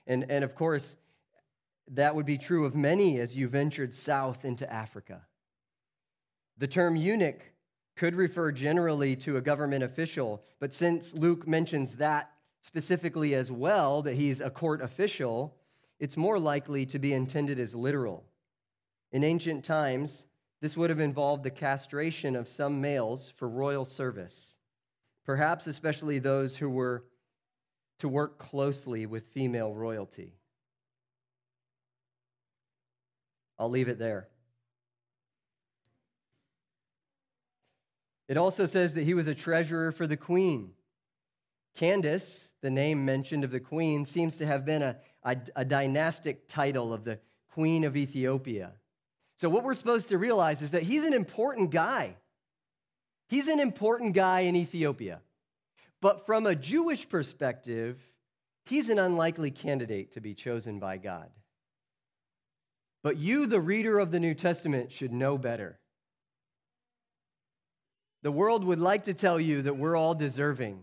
And, 0.07 0.31
and 0.31 0.45
of 0.45 0.55
course, 0.55 0.97
that 1.89 2.15
would 2.15 2.27
be 2.27 2.39
true 2.39 2.65
of 2.65 2.75
many 2.75 3.21
as 3.21 3.35
you 3.35 3.49
ventured 3.49 3.95
south 3.95 4.45
into 4.45 4.71
Africa. 4.73 5.23
The 6.59 6.67
term 6.67 6.97
eunuch 6.97 7.41
could 7.97 8.15
refer 8.15 8.53
generally 8.53 9.17
to 9.17 9.37
a 9.37 9.41
government 9.41 9.85
official, 9.85 10.43
but 10.61 10.73
since 10.73 11.15
Luke 11.15 11.47
mentions 11.47 11.97
that 11.97 12.31
specifically 12.63 13.35
as 13.35 13.51
well, 13.51 14.03
that 14.03 14.15
he's 14.15 14.41
a 14.41 14.51
court 14.51 14.81
official, 14.81 15.57
it's 15.99 16.17
more 16.17 16.39
likely 16.39 16.87
to 16.87 16.99
be 16.99 17.13
intended 17.13 17.59
as 17.59 17.75
literal. 17.75 18.25
In 19.11 19.25
ancient 19.25 19.65
times, 19.65 20.27
this 20.61 20.77
would 20.77 20.91
have 20.91 21.01
involved 21.01 21.43
the 21.43 21.51
castration 21.51 22.37
of 22.37 22.49
some 22.49 22.81
males 22.81 23.33
for 23.37 23.49
royal 23.49 23.85
service, 23.85 24.57
perhaps 25.27 25.67
especially 25.67 26.19
those 26.19 26.57
who 26.57 26.71
were 26.71 27.05
to 28.03 28.09
work 28.09 28.37
closely 28.37 29.07
with 29.07 29.29
female 29.29 29.73
royalty. 29.73 30.35
I'll 33.57 33.71
leave 33.71 33.87
it 33.87 33.97
there. 33.97 34.27
It 38.27 38.37
also 38.37 38.67
says 38.67 38.95
that 38.95 39.05
he 39.05 39.15
was 39.15 39.29
a 39.29 39.37
treasurer 39.37 39.93
for 39.93 40.09
the 40.09 40.17
queen. 40.17 40.73
Candace, 41.77 42.51
the 42.61 42.71
name 42.71 43.05
mentioned 43.05 43.45
of 43.45 43.53
the 43.53 43.61
queen, 43.61 44.05
seems 44.05 44.37
to 44.39 44.47
have 44.47 44.65
been 44.65 44.83
a, 44.83 44.97
a, 45.23 45.37
a 45.55 45.65
dynastic 45.65 46.49
title 46.49 46.93
of 46.93 47.05
the 47.05 47.21
queen 47.53 47.85
of 47.85 47.97
Ethiopia. 47.97 48.73
So, 49.37 49.49
what 49.49 49.63
we're 49.63 49.77
supposed 49.77 50.09
to 50.09 50.19
realize 50.19 50.61
is 50.61 50.73
that 50.73 50.83
he's 50.83 51.05
an 51.05 51.15
important 51.15 51.71
guy. 51.71 52.17
He's 53.29 53.47
an 53.47 53.61
important 53.61 54.13
guy 54.13 54.41
in 54.41 54.57
Ethiopia. 54.57 55.21
But 56.03 56.27
from 56.27 56.47
a 56.47 56.57
Jewish 56.57 57.09
perspective, 57.09 57.97
he's 58.65 58.89
an 58.89 58.99
unlikely 58.99 59.53
candidate 59.53 60.13
to 60.13 60.21
be 60.21 60.35
chosen 60.35 60.81
by 60.81 60.99
God. 60.99 61.31
But 63.05 63.19
you, 63.19 63.47
the 63.47 63.61
reader 63.61 64.01
of 64.01 64.11
the 64.11 64.19
New 64.19 64.35
Testament, 64.35 64.91
should 64.91 65.13
know 65.13 65.39
better. 65.39 65.79
The 68.23 68.33
world 68.33 68.65
would 68.65 68.81
like 68.81 69.05
to 69.05 69.15
tell 69.15 69.39
you 69.39 69.63
that 69.63 69.77
we're 69.77 69.97
all 69.97 70.15
deserving. 70.15 70.83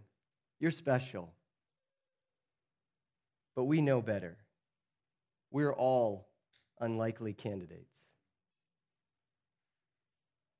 You're 0.62 0.72
special. 0.72 1.34
But 3.56 3.66
we 3.66 3.82
know 3.82 4.02
better. 4.02 4.38
We're 5.52 5.74
all 5.74 6.30
unlikely 6.80 7.34
candidates 7.34 7.99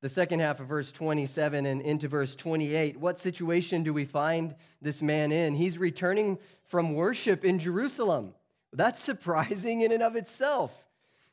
the 0.02 0.10
second 0.10 0.40
half 0.40 0.60
of 0.60 0.68
verse 0.68 0.92
27 0.92 1.66
and 1.66 1.82
into 1.82 2.08
verse 2.08 2.36
28, 2.36 2.98
what 2.98 3.20
situation 3.20 3.84
do 3.84 3.94
we 3.94 4.06
find 4.06 4.56
this 4.82 5.02
man 5.02 5.32
in? 5.32 5.56
He's 5.56 5.78
returning 5.78 6.38
from 6.66 6.94
worship 6.94 7.44
in 7.44 7.60
Jerusalem. 7.60 8.34
That's 8.72 9.02
surprising 9.02 9.82
in 9.82 9.92
and 9.92 10.04
of 10.04 10.16
itself. 10.16 10.86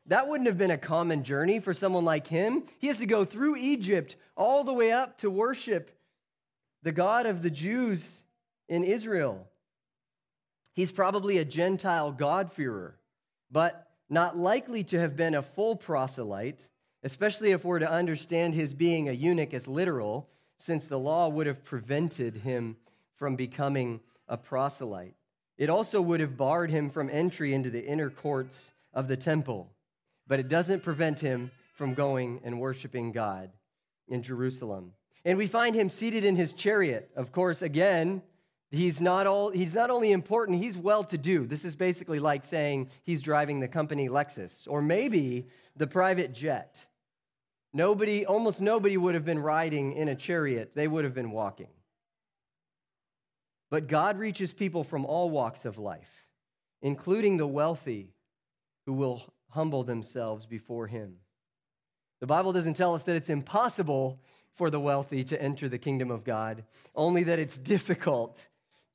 That 0.06 0.28
wouldn't 0.28 0.46
have 0.46 0.58
been 0.58 0.70
a 0.70 0.78
common 0.78 1.22
journey 1.24 1.60
for 1.60 1.74
someone 1.74 2.04
like 2.04 2.26
him. 2.26 2.64
He 2.78 2.86
has 2.86 2.98
to 2.98 3.06
go 3.06 3.24
through 3.24 3.56
Egypt 3.56 4.16
all 4.36 4.64
the 4.64 4.72
way 4.72 4.92
up 4.92 5.18
to 5.18 5.30
worship 5.30 5.90
the 6.82 6.92
God 6.92 7.26
of 7.26 7.42
the 7.42 7.50
Jews 7.50 8.22
in 8.68 8.84
Israel. 8.84 9.46
He's 10.72 10.92
probably 10.92 11.38
a 11.38 11.44
Gentile 11.44 12.12
God-fearer, 12.12 12.96
but 13.50 13.90
not 14.08 14.36
likely 14.36 14.84
to 14.84 15.00
have 15.00 15.16
been 15.16 15.34
a 15.34 15.42
full 15.42 15.74
proselyte 15.74 16.68
especially 17.02 17.52
if 17.52 17.64
we're 17.64 17.78
to 17.78 17.90
understand 17.90 18.54
his 18.54 18.74
being 18.74 19.08
a 19.08 19.12
eunuch 19.12 19.54
as 19.54 19.68
literal, 19.68 20.28
since 20.58 20.86
the 20.86 20.98
law 20.98 21.28
would 21.28 21.46
have 21.46 21.64
prevented 21.64 22.36
him 22.36 22.76
from 23.16 23.36
becoming 23.36 24.00
a 24.28 24.36
proselyte. 24.36 25.14
It 25.58 25.70
also 25.70 26.00
would 26.00 26.20
have 26.20 26.36
barred 26.36 26.70
him 26.70 26.90
from 26.90 27.08
entry 27.10 27.54
into 27.54 27.70
the 27.70 27.84
inner 27.84 28.10
courts 28.10 28.72
of 28.92 29.08
the 29.08 29.16
temple, 29.16 29.70
but 30.26 30.40
it 30.40 30.48
doesn't 30.48 30.82
prevent 30.82 31.20
him 31.20 31.50
from 31.74 31.94
going 31.94 32.40
and 32.44 32.60
worshiping 32.60 33.12
God 33.12 33.50
in 34.08 34.22
Jerusalem. 34.22 34.92
And 35.24 35.38
we 35.38 35.46
find 35.46 35.74
him 35.74 35.88
seated 35.88 36.24
in 36.24 36.36
his 36.36 36.52
chariot. 36.52 37.10
Of 37.16 37.32
course, 37.32 37.62
again, 37.62 38.22
he's 38.70 39.00
not, 39.00 39.26
all, 39.26 39.50
he's 39.50 39.74
not 39.74 39.90
only 39.90 40.12
important, 40.12 40.58
he's 40.58 40.76
well 40.76 41.04
to 41.04 41.18
do. 41.18 41.46
This 41.46 41.64
is 41.64 41.76
basically 41.76 42.18
like 42.18 42.44
saying 42.44 42.90
he's 43.04 43.22
driving 43.22 43.60
the 43.60 43.68
company 43.68 44.08
Lexus 44.08 44.66
or 44.68 44.82
maybe 44.82 45.46
the 45.76 45.86
private 45.86 46.32
jet. 46.32 46.78
Nobody, 47.72 48.24
almost 48.24 48.60
nobody 48.60 48.96
would 48.96 49.14
have 49.14 49.24
been 49.24 49.38
riding 49.38 49.92
in 49.92 50.08
a 50.08 50.14
chariot, 50.14 50.72
they 50.74 50.88
would 50.88 51.04
have 51.04 51.14
been 51.14 51.30
walking. 51.30 51.68
But 53.70 53.88
God 53.88 54.18
reaches 54.18 54.52
people 54.52 54.84
from 54.84 55.04
all 55.04 55.28
walks 55.28 55.64
of 55.64 55.76
life, 55.76 56.28
including 56.82 57.36
the 57.36 57.46
wealthy 57.46 58.14
who 58.86 58.92
will 58.92 59.22
humble 59.50 59.84
themselves 59.84 60.46
before 60.46 60.86
Him. 60.86 61.16
The 62.20 62.26
Bible 62.26 62.52
doesn't 62.52 62.74
tell 62.74 62.94
us 62.94 63.04
that 63.04 63.16
it's 63.16 63.28
impossible 63.28 64.20
for 64.54 64.70
the 64.70 64.80
wealthy 64.80 65.22
to 65.24 65.42
enter 65.42 65.68
the 65.68 65.78
kingdom 65.78 66.10
of 66.10 66.24
God, 66.24 66.64
only 66.94 67.24
that 67.24 67.38
it's 67.38 67.58
difficult 67.58 68.46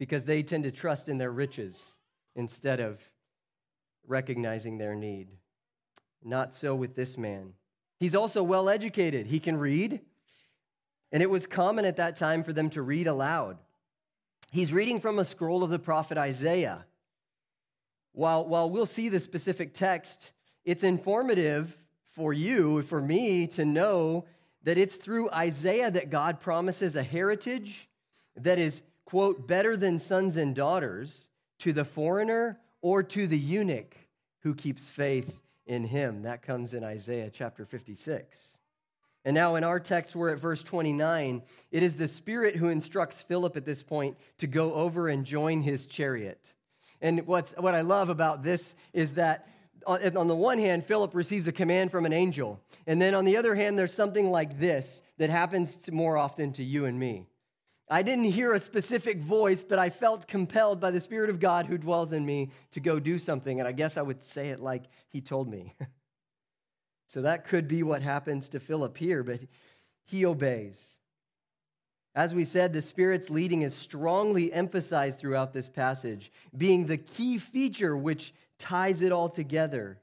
because 0.01 0.23
they 0.23 0.41
tend 0.41 0.63
to 0.63 0.71
trust 0.71 1.09
in 1.09 1.19
their 1.19 1.29
riches 1.29 1.95
instead 2.35 2.79
of 2.79 2.99
recognizing 4.07 4.79
their 4.79 4.95
need. 4.95 5.27
Not 6.23 6.55
so 6.55 6.73
with 6.73 6.95
this 6.95 7.19
man. 7.19 7.53
He's 7.99 8.15
also 8.15 8.41
well 8.41 8.67
educated. 8.67 9.27
He 9.27 9.39
can 9.39 9.57
read, 9.57 9.99
and 11.11 11.21
it 11.21 11.29
was 11.29 11.45
common 11.45 11.85
at 11.85 11.97
that 11.97 12.15
time 12.15 12.43
for 12.43 12.51
them 12.51 12.71
to 12.71 12.81
read 12.81 13.05
aloud. 13.05 13.59
He's 14.51 14.73
reading 14.73 14.99
from 14.99 15.19
a 15.19 15.23
scroll 15.23 15.61
of 15.61 15.69
the 15.69 15.77
prophet 15.77 16.17
Isaiah. 16.17 16.83
While, 18.13 18.47
while 18.47 18.71
we'll 18.71 18.87
see 18.87 19.07
the 19.07 19.19
specific 19.19 19.71
text, 19.71 20.31
it's 20.65 20.81
informative 20.81 21.77
for 22.15 22.33
you, 22.33 22.81
for 22.81 22.99
me, 22.99 23.45
to 23.49 23.65
know 23.65 24.25
that 24.63 24.79
it's 24.79 24.95
through 24.95 25.29
Isaiah 25.29 25.91
that 25.91 26.09
God 26.09 26.39
promises 26.39 26.95
a 26.95 27.03
heritage 27.03 27.87
that 28.35 28.57
is, 28.57 28.81
quote, 29.05 29.47
better 29.47 29.75
than 29.75 29.99
sons 29.99 30.37
and 30.37 30.55
daughters 30.55 31.29
to 31.59 31.73
the 31.73 31.85
foreigner 31.85 32.59
or 32.81 33.03
to 33.03 33.27
the 33.27 33.37
eunuch 33.37 33.95
who 34.41 34.55
keeps 34.55 34.89
faith 34.89 35.39
in 35.65 35.83
him. 35.83 36.23
That 36.23 36.41
comes 36.41 36.73
in 36.73 36.83
Isaiah 36.83 37.29
chapter 37.31 37.65
56. 37.65 38.57
And 39.23 39.35
now 39.35 39.55
in 39.55 39.63
our 39.63 39.79
text, 39.79 40.15
we're 40.15 40.31
at 40.31 40.39
verse 40.39 40.63
29. 40.63 41.43
It 41.71 41.83
is 41.83 41.95
the 41.95 42.07
Spirit 42.07 42.55
who 42.55 42.69
instructs 42.69 43.21
Philip 43.21 43.55
at 43.55 43.65
this 43.65 43.83
point 43.83 44.17
to 44.39 44.47
go 44.47 44.73
over 44.73 45.09
and 45.09 45.25
join 45.25 45.61
his 45.61 45.85
chariot. 45.85 46.53
And 47.01 47.27
what's, 47.27 47.53
what 47.53 47.75
I 47.75 47.81
love 47.81 48.09
about 48.09 48.43
this 48.43 48.75
is 48.93 49.13
that 49.13 49.47
uh, 49.85 50.11
on 50.15 50.27
the 50.27 50.35
one 50.35 50.59
hand, 50.59 50.85
Philip 50.85 51.13
receives 51.15 51.47
a 51.47 51.51
command 51.51 51.91
from 51.91 52.05
an 52.05 52.13
angel. 52.13 52.59
And 52.87 53.01
then 53.01 53.15
on 53.15 53.25
the 53.25 53.37
other 53.37 53.55
hand, 53.55 53.77
there's 53.77 53.93
something 53.93 54.29
like 54.31 54.59
this 54.59 55.01
that 55.17 55.29
happens 55.29 55.77
more 55.91 56.17
often 56.17 56.53
to 56.53 56.63
you 56.63 56.85
and 56.85 56.99
me. 56.99 57.25
I 57.91 58.03
didn't 58.03 58.23
hear 58.23 58.53
a 58.53 58.59
specific 58.59 59.19
voice, 59.19 59.65
but 59.65 59.77
I 59.77 59.89
felt 59.89 60.25
compelled 60.25 60.79
by 60.79 60.91
the 60.91 61.01
Spirit 61.01 61.29
of 61.29 61.41
God 61.41 61.65
who 61.65 61.77
dwells 61.77 62.13
in 62.13 62.25
me 62.25 62.49
to 62.71 62.79
go 62.79 63.01
do 63.01 63.19
something. 63.19 63.59
And 63.59 63.67
I 63.67 63.73
guess 63.73 63.97
I 63.97 64.01
would 64.01 64.23
say 64.23 64.47
it 64.47 64.61
like 64.61 64.85
he 65.09 65.19
told 65.19 65.49
me. 65.49 65.75
so 67.05 67.21
that 67.23 67.45
could 67.45 67.67
be 67.67 67.83
what 67.83 68.01
happens 68.01 68.47
to 68.49 68.61
Philip 68.61 68.97
here, 68.97 69.23
but 69.23 69.41
he 70.05 70.25
obeys. 70.25 70.99
As 72.15 72.33
we 72.33 72.45
said, 72.45 72.71
the 72.71 72.81
Spirit's 72.81 73.29
leading 73.29 73.63
is 73.63 73.75
strongly 73.75 74.53
emphasized 74.53 75.19
throughout 75.19 75.51
this 75.51 75.67
passage, 75.67 76.31
being 76.55 76.85
the 76.85 76.97
key 76.97 77.37
feature 77.37 77.97
which 77.97 78.33
ties 78.57 79.01
it 79.01 79.11
all 79.11 79.27
together. 79.27 79.99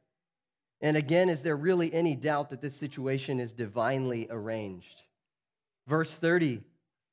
And 0.82 0.94
again, 0.94 1.30
is 1.30 1.40
there 1.40 1.56
really 1.56 1.92
any 1.94 2.16
doubt 2.16 2.50
that 2.50 2.60
this 2.60 2.76
situation 2.76 3.40
is 3.40 3.54
divinely 3.54 4.26
arranged? 4.28 5.04
Verse 5.86 6.12
30 6.12 6.60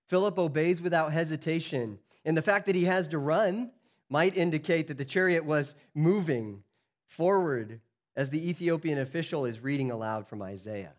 Philip 0.08 0.38
obeys 0.38 0.82
without 0.82 1.12
hesitation. 1.12 2.00
And 2.24 2.38
the 2.38 2.42
fact 2.42 2.66
that 2.66 2.76
he 2.76 2.86
has 2.86 3.08
to 3.10 3.18
run 3.18 3.72
might 4.10 4.38
indicate 4.38 4.88
that 4.88 4.98
the 4.98 5.06
chariot 5.06 5.46
was 5.46 5.76
moving 5.94 6.64
forward 7.08 7.80
as 8.16 8.30
the 8.30 8.50
Ethiopian 8.50 9.00
official 9.00 9.46
is 9.46 9.60
reading 9.60 9.92
aloud 9.92 10.28
from 10.28 10.42
Isaiah. 10.42 10.94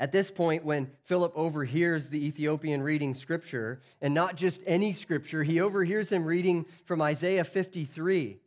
At 0.00 0.12
this 0.12 0.30
point, 0.30 0.64
when 0.64 0.90
Philip 1.04 1.32
overhears 1.34 2.08
the 2.08 2.24
Ethiopian 2.24 2.82
reading 2.82 3.14
scripture, 3.14 3.80
and 4.00 4.14
not 4.14 4.36
just 4.36 4.62
any 4.64 4.92
scripture, 4.92 5.42
he 5.42 5.60
overhears 5.60 6.12
him 6.12 6.24
reading 6.24 6.66
from 6.84 7.02
Isaiah 7.02 7.42
53. 7.42 8.38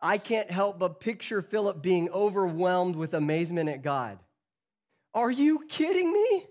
I 0.00 0.18
can't 0.18 0.50
help 0.50 0.78
but 0.78 1.00
picture 1.00 1.42
Philip 1.42 1.80
being 1.82 2.08
overwhelmed 2.10 2.96
with 2.96 3.14
amazement 3.14 3.68
at 3.68 3.82
God. 3.82 4.18
Are 5.14 5.30
you 5.30 5.64
kidding 5.68 6.12
me? 6.12 6.46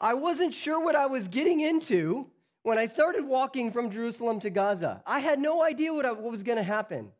I 0.00 0.14
wasn't 0.14 0.54
sure 0.54 0.82
what 0.82 0.96
I 0.96 1.06
was 1.06 1.28
getting 1.28 1.60
into 1.60 2.30
when 2.62 2.78
I 2.78 2.86
started 2.86 3.24
walking 3.24 3.72
from 3.72 3.90
Jerusalem 3.90 4.40
to 4.40 4.50
Gaza. 4.50 5.02
I 5.06 5.20
had 5.20 5.38
no 5.38 5.62
idea 5.62 5.92
what, 5.92 6.06
I, 6.06 6.12
what 6.12 6.30
was 6.30 6.42
going 6.42 6.58
to 6.58 6.62
happen. 6.62 7.10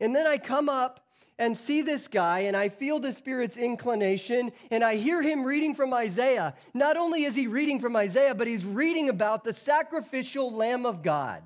And 0.00 0.14
then 0.14 0.26
I 0.26 0.38
come 0.38 0.68
up 0.68 1.06
and 1.38 1.56
see 1.56 1.80
this 1.80 2.06
guy, 2.06 2.40
and 2.40 2.56
I 2.56 2.68
feel 2.68 3.00
the 3.00 3.12
Spirit's 3.12 3.56
inclination, 3.56 4.52
and 4.70 4.84
I 4.84 4.96
hear 4.96 5.22
him 5.22 5.42
reading 5.42 5.74
from 5.74 5.94
Isaiah. 5.94 6.54
Not 6.74 6.98
only 6.98 7.24
is 7.24 7.34
he 7.34 7.46
reading 7.46 7.80
from 7.80 7.96
Isaiah, 7.96 8.34
but 8.34 8.46
he's 8.46 8.64
reading 8.64 9.08
about 9.08 9.42
the 9.42 9.54
sacrificial 9.54 10.54
Lamb 10.54 10.84
of 10.84 11.02
God. 11.02 11.42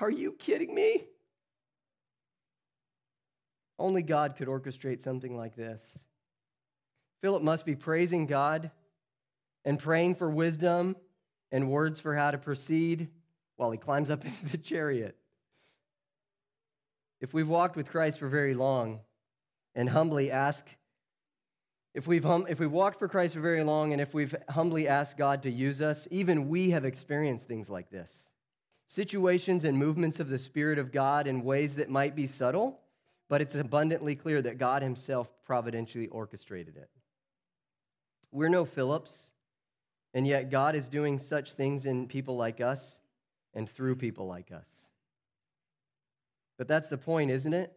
Are 0.00 0.10
you 0.10 0.32
kidding 0.32 0.74
me? 0.74 1.04
Only 3.78 4.02
God 4.02 4.36
could 4.36 4.48
orchestrate 4.48 5.02
something 5.02 5.36
like 5.36 5.56
this. 5.56 6.05
Philip 7.20 7.42
must 7.42 7.64
be 7.64 7.74
praising 7.74 8.26
God 8.26 8.70
and 9.64 9.78
praying 9.78 10.14
for 10.14 10.30
wisdom 10.30 10.96
and 11.50 11.70
words 11.70 12.00
for 12.00 12.14
how 12.14 12.30
to 12.30 12.38
proceed 12.38 13.08
while 13.56 13.70
he 13.70 13.78
climbs 13.78 14.10
up 14.10 14.24
into 14.24 14.46
the 14.46 14.58
chariot. 14.58 15.16
If 17.20 17.32
we've 17.32 17.48
walked 17.48 17.76
with 17.76 17.90
Christ 17.90 18.18
for 18.18 18.28
very 18.28 18.54
long 18.54 19.00
and 19.74 19.88
humbly 19.88 20.30
ask, 20.30 20.66
if 21.94 22.06
we've, 22.06 22.24
hum, 22.24 22.46
if 22.48 22.60
we've 22.60 22.70
walked 22.70 22.98
for 22.98 23.08
Christ 23.08 23.34
for 23.34 23.40
very 23.40 23.64
long 23.64 23.92
and 23.92 24.02
if 24.02 24.12
we've 24.12 24.34
humbly 24.50 24.86
asked 24.86 25.16
God 25.16 25.42
to 25.44 25.50
use 25.50 25.80
us, 25.80 26.06
even 26.10 26.48
we 26.48 26.70
have 26.70 26.84
experienced 26.84 27.48
things 27.48 27.70
like 27.70 27.90
this 27.90 28.28
situations 28.88 29.64
and 29.64 29.76
movements 29.76 30.20
of 30.20 30.28
the 30.28 30.38
Spirit 30.38 30.78
of 30.78 30.92
God 30.92 31.26
in 31.26 31.42
ways 31.42 31.74
that 31.76 31.90
might 31.90 32.14
be 32.14 32.26
subtle, 32.26 32.78
but 33.28 33.40
it's 33.40 33.56
abundantly 33.56 34.14
clear 34.14 34.40
that 34.40 34.58
God 34.58 34.82
Himself 34.82 35.28
providentially 35.44 36.06
orchestrated 36.06 36.76
it. 36.76 36.88
We're 38.32 38.48
no 38.48 38.64
Phillips, 38.64 39.32
and 40.14 40.26
yet 40.26 40.50
God 40.50 40.74
is 40.74 40.88
doing 40.88 41.18
such 41.18 41.54
things 41.54 41.86
in 41.86 42.08
people 42.08 42.36
like 42.36 42.60
us 42.60 43.00
and 43.54 43.68
through 43.68 43.96
people 43.96 44.26
like 44.26 44.52
us. 44.52 44.68
But 46.58 46.68
that's 46.68 46.88
the 46.88 46.98
point, 46.98 47.30
isn't 47.30 47.52
it? 47.52 47.72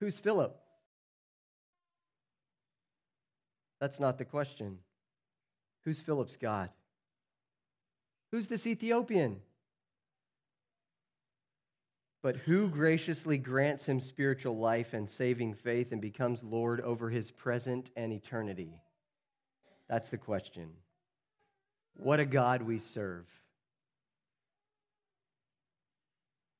Who's 0.00 0.18
Philip? 0.18 0.58
That's 3.80 4.00
not 4.00 4.18
the 4.18 4.24
question. 4.24 4.78
Who's 5.84 6.00
Philip's 6.00 6.36
God? 6.36 6.70
Who's 8.32 8.48
this 8.48 8.66
Ethiopian? 8.66 9.40
But 12.22 12.36
who 12.36 12.68
graciously 12.68 13.38
grants 13.38 13.86
him 13.86 14.00
spiritual 14.00 14.58
life 14.58 14.94
and 14.94 15.08
saving 15.08 15.54
faith 15.54 15.92
and 15.92 16.00
becomes 16.00 16.42
Lord 16.42 16.80
over 16.80 17.08
his 17.08 17.30
present 17.30 17.90
and 17.96 18.12
eternity? 18.12 18.80
That's 19.88 20.08
the 20.08 20.18
question. 20.18 20.70
What 21.94 22.20
a 22.20 22.26
God 22.26 22.62
we 22.62 22.78
serve. 22.78 23.26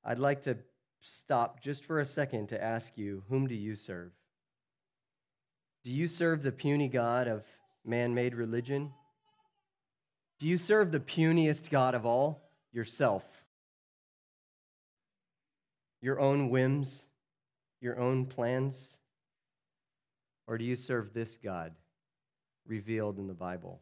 I'd 0.04 0.18
like 0.18 0.44
to 0.44 0.56
stop 1.00 1.60
just 1.60 1.84
for 1.84 2.00
a 2.00 2.04
second 2.04 2.48
to 2.48 2.62
ask 2.62 2.96
you 2.96 3.24
whom 3.28 3.46
do 3.46 3.54
you 3.54 3.76
serve? 3.76 4.12
Do 5.84 5.90
you 5.90 6.08
serve 6.08 6.42
the 6.42 6.52
puny 6.52 6.88
God 6.88 7.28
of 7.28 7.44
man 7.84 8.14
made 8.14 8.34
religion? 8.34 8.92
Do 10.38 10.46
you 10.46 10.58
serve 10.58 10.92
the 10.92 11.00
puniest 11.00 11.70
God 11.70 11.94
of 11.94 12.04
all, 12.04 12.50
yourself? 12.72 13.24
Your 16.00 16.20
own 16.20 16.50
whims, 16.50 17.06
your 17.80 17.98
own 17.98 18.26
plans? 18.26 18.98
Or 20.46 20.58
do 20.58 20.64
you 20.64 20.76
serve 20.76 21.12
this 21.12 21.36
God? 21.36 21.72
Revealed 22.68 23.18
in 23.18 23.26
the 23.26 23.34
Bible. 23.34 23.80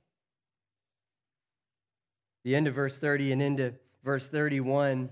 The 2.45 2.55
end 2.55 2.67
of 2.67 2.75
verse 2.75 2.99
30 2.99 3.33
and 3.33 3.43
into 3.43 3.75
verse 4.05 4.27
31, 4.27 5.11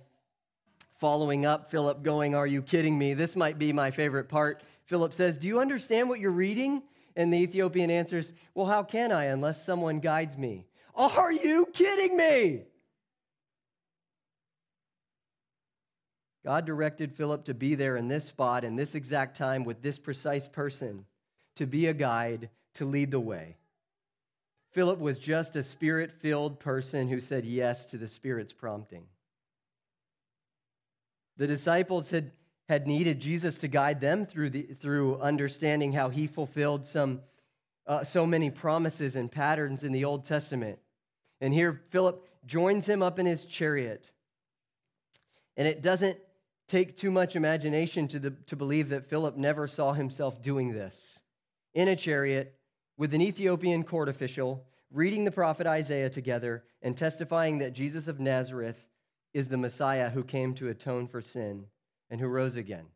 following 0.99 1.47
up, 1.47 1.71
Philip 1.71 2.03
going, 2.03 2.35
Are 2.35 2.47
you 2.47 2.63
kidding 2.63 2.99
me? 2.99 3.15
This 3.15 3.35
might 3.35 3.59
be 3.59 3.73
my 3.73 3.91
favorite 3.91 4.29
part. 4.29 4.63
Philip 4.85 5.15
says, 5.15 5.37
Do 5.37 5.49
you 5.49 5.61
understand 5.61 6.09
what 6.09 6.21
you're 6.21 6.31
reading? 6.31 6.83
And 7.17 7.33
the 7.33 7.39
Ethiopian 7.39 7.91
answers, 7.91 8.33
Well, 8.55 8.67
how 8.67 8.83
can 8.83 9.13
I 9.13 9.25
unless 9.25 9.65
someone 9.65 10.01
guides 10.01 10.37
me? 10.37 10.67
Are 10.95 11.33
you 11.33 11.67
kidding 11.73 12.17
me? 12.17 12.65
God 16.45 16.65
directed 16.65 17.15
Philip 17.15 17.45
to 17.45 17.55
be 17.55 17.77
there 17.77 17.97
in 17.97 18.09
this 18.09 18.25
spot, 18.25 18.65
in 18.65 18.77
this 18.77 18.95
exact 18.95 19.37
time, 19.37 19.65
with 19.65 19.81
this 19.81 19.99
precise 19.99 20.49
person, 20.49 21.07
to 21.55 21.67
be 21.67 21.87
a 21.87 21.95
guide, 21.95 22.51
to 22.75 22.85
lead 22.85 23.13
the 23.13 23.21
way. 23.21 23.57
Philip 24.73 24.99
was 24.99 25.19
just 25.19 25.55
a 25.55 25.63
spirit 25.63 26.11
filled 26.11 26.59
person 26.59 27.07
who 27.07 27.21
said 27.21 27.45
yes 27.45 27.85
to 27.87 27.99
the 27.99 28.09
Spirit's 28.09 28.55
prompting. 28.55 29.05
The 31.37 31.47
disciples 31.47 32.11
had, 32.11 32.33
had 32.69 32.87
needed 32.87 33.21
Jesus 33.21 33.59
to 33.59 33.69
guide 33.69 34.01
them 34.01 34.25
through, 34.25 34.51
the, 34.51 34.63
through 34.63 35.21
understanding 35.21 35.93
how 35.93 36.09
he 36.09 36.27
fulfilled 36.27 36.87
some, 36.87 37.21
uh, 37.87 38.03
so 38.03 38.27
many 38.27 38.51
promises 38.51 39.15
and 39.15 39.31
patterns 39.31 39.85
in 39.85 39.93
the 39.93 40.07
Old 40.07 40.25
Testament. 40.25 40.79
And 41.43 41.53
here, 41.53 41.83
Philip 41.91 42.27
joins 42.47 42.89
him 42.89 43.03
up 43.03 43.19
in 43.19 43.27
his 43.27 43.45
chariot. 43.45 44.11
And 45.57 45.69
it 45.69 45.83
doesn't 45.83 46.19
take 46.67 46.97
too 46.97 47.11
much 47.11 47.37
imagination 47.37 48.09
to, 48.09 48.19
the, 48.19 48.31
to 48.47 48.57
believe 48.57 48.89
that 48.89 49.11
Philip 49.11 49.37
never 49.37 49.69
saw 49.69 49.93
himself 49.93 50.41
doing 50.41 50.73
this 50.73 51.19
in 51.75 51.89
a 51.89 51.97
chariot 51.97 52.55
with 52.97 53.15
an 53.15 53.23
Ethiopian 53.23 53.85
court 53.85 54.09
official, 54.09 54.65
reading 54.91 55.25
the 55.25 55.31
prophet 55.31 55.67
Isaiah 55.67 56.11
together, 56.11 56.65
and 56.83 56.97
testifying 56.97 57.59
that 57.59 57.73
Jesus 57.73 58.09
of 58.09 58.21
Nazareth 58.21 58.85
is 59.33 59.49
the 59.49 59.57
Messiah 59.57 60.11
who 60.11 60.25
came 60.25 60.55
to 60.55 60.69
atone 60.69 61.09
for 61.09 61.21
sin 61.21 61.67
and 62.11 62.21
who 62.21 62.27
rose 62.27 62.57
again. 62.57 62.87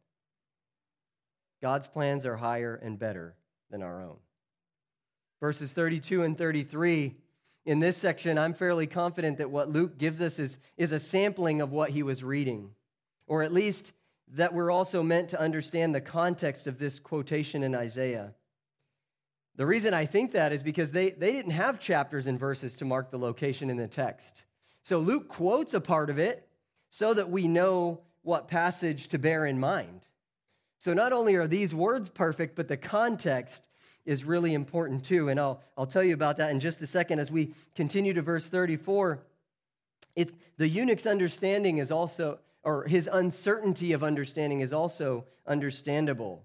God's 1.62 1.88
plans 1.88 2.26
are 2.26 2.36
higher 2.36 2.74
and 2.74 2.98
better 2.98 3.34
than 3.70 3.82
our 3.82 4.02
own. 4.02 4.16
Verses 5.40 5.72
32 5.72 6.22
and 6.22 6.36
33, 6.36 7.14
in 7.64 7.80
this 7.80 7.96
section, 7.96 8.38
I'm 8.38 8.54
fairly 8.54 8.86
confident 8.86 9.38
that 9.38 9.50
what 9.50 9.72
Luke 9.72 9.98
gives 9.98 10.20
us 10.20 10.38
is, 10.38 10.58
is 10.76 10.92
a 10.92 10.98
sampling 10.98 11.60
of 11.60 11.72
what 11.72 11.90
he 11.90 12.02
was 12.02 12.22
reading, 12.22 12.70
or 13.26 13.42
at 13.42 13.52
least 13.52 13.92
that 14.34 14.52
we're 14.52 14.70
also 14.70 15.02
meant 15.02 15.30
to 15.30 15.40
understand 15.40 15.94
the 15.94 16.00
context 16.00 16.66
of 16.66 16.78
this 16.78 16.98
quotation 16.98 17.62
in 17.62 17.74
Isaiah. 17.74 18.34
The 19.56 19.66
reason 19.66 19.94
I 19.94 20.04
think 20.04 20.32
that 20.32 20.52
is 20.52 20.62
because 20.62 20.90
they, 20.90 21.10
they 21.10 21.32
didn't 21.32 21.52
have 21.52 21.80
chapters 21.80 22.26
and 22.26 22.38
verses 22.38 22.76
to 22.76 22.84
mark 22.84 23.10
the 23.10 23.18
location 23.18 23.70
in 23.70 23.78
the 23.78 23.88
text. 23.88 24.44
So 24.82 24.98
Luke 24.98 25.28
quotes 25.28 25.72
a 25.72 25.80
part 25.80 26.10
of 26.10 26.18
it 26.18 26.46
so 26.90 27.14
that 27.14 27.30
we 27.30 27.48
know 27.48 28.00
what 28.22 28.48
passage 28.48 29.08
to 29.08 29.18
bear 29.18 29.46
in 29.46 29.58
mind. 29.58 30.06
So 30.78 30.92
not 30.92 31.12
only 31.12 31.36
are 31.36 31.46
these 31.46 31.74
words 31.74 32.08
perfect, 32.08 32.54
but 32.54 32.68
the 32.68 32.76
context 32.76 33.68
is 34.04 34.24
really 34.24 34.52
important 34.52 35.04
too. 35.04 35.30
And 35.30 35.40
I'll, 35.40 35.62
I'll 35.76 35.86
tell 35.86 36.04
you 36.04 36.14
about 36.14 36.36
that 36.36 36.50
in 36.50 36.60
just 36.60 36.82
a 36.82 36.86
second 36.86 37.18
as 37.18 37.30
we 37.30 37.54
continue 37.74 38.12
to 38.12 38.22
verse 38.22 38.46
34. 38.46 39.20
It, 40.14 40.32
the 40.58 40.68
eunuch's 40.68 41.06
understanding 41.06 41.78
is 41.78 41.90
also, 41.90 42.38
or 42.62 42.84
his 42.84 43.08
uncertainty 43.10 43.92
of 43.92 44.04
understanding 44.04 44.60
is 44.60 44.72
also 44.72 45.24
understandable. 45.46 46.44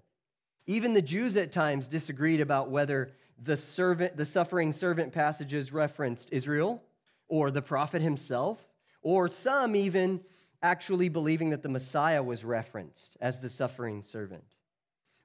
Even 0.66 0.94
the 0.94 1.02
Jews 1.02 1.36
at 1.36 1.52
times 1.52 1.88
disagreed 1.88 2.40
about 2.40 2.70
whether 2.70 3.10
the 3.42 3.56
servant, 3.56 4.16
the 4.16 4.26
suffering 4.26 4.72
servant 4.72 5.12
passages 5.12 5.72
referenced 5.72 6.28
Israel 6.30 6.82
or 7.28 7.50
the 7.50 7.62
prophet 7.62 8.02
himself, 8.02 8.64
or 9.02 9.28
some 9.28 9.74
even 9.74 10.20
actually 10.62 11.08
believing 11.08 11.50
that 11.50 11.62
the 11.62 11.68
Messiah 11.68 12.22
was 12.22 12.44
referenced 12.44 13.16
as 13.20 13.40
the 13.40 13.50
suffering 13.50 14.02
servant. 14.02 14.44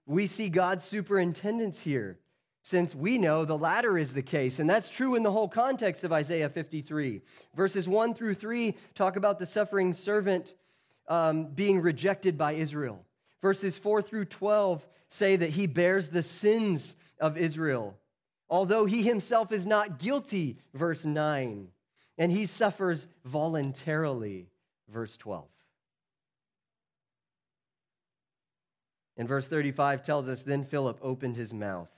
We 0.06 0.26
see 0.26 0.50
God's 0.50 0.84
superintendence 0.86 1.82
here, 1.82 2.18
since 2.64 2.96
we 2.96 3.18
know 3.18 3.46
the 3.46 3.58
latter 3.58 3.98
is 3.98 4.14
the 4.14 4.24
case, 4.24 4.60
and 4.60 4.70
that's 4.70 4.90
true 4.90 5.16
in 5.16 5.24
the 5.24 5.32
whole 5.32 5.48
context 5.48 6.04
of 6.04 6.12
Isaiah 6.12 6.50
53. 6.50 7.22
Verses 7.56 7.88
1 7.88 8.14
through 8.14 8.34
3 8.34 8.76
talk 8.96 9.16
about 9.16 9.38
the 9.38 9.46
suffering 9.46 9.94
servant 9.94 10.56
um, 11.08 11.48
being 11.48 11.82
rejected 11.82 12.38
by 12.38 12.54
Israel. 12.54 13.06
Verses 13.42 13.78
4 13.78 14.02
through 14.02 14.26
12 14.26 14.88
say 15.10 15.36
that 15.36 15.52
he 15.52 15.68
bears 15.68 16.10
the 16.10 16.24
sins 16.24 16.96
of 17.20 17.38
Israel, 17.38 17.98
although 18.50 18.86
he 18.86 19.04
himself 19.04 19.52
is 19.52 19.66
not 19.66 20.00
guilty, 20.00 20.58
verse 20.74 21.06
9, 21.06 21.68
and 22.18 22.32
he 22.32 22.46
suffers 22.46 23.08
voluntarily, 23.26 24.48
verse 24.90 25.18
12. 25.18 25.46
And 29.18 29.28
verse 29.28 29.48
35 29.48 30.04
tells 30.04 30.30
us 30.30 30.44
then 30.44 30.64
Philip 30.64 31.00
opened 31.02 31.36
his 31.36 31.54
mouth. 31.54 31.90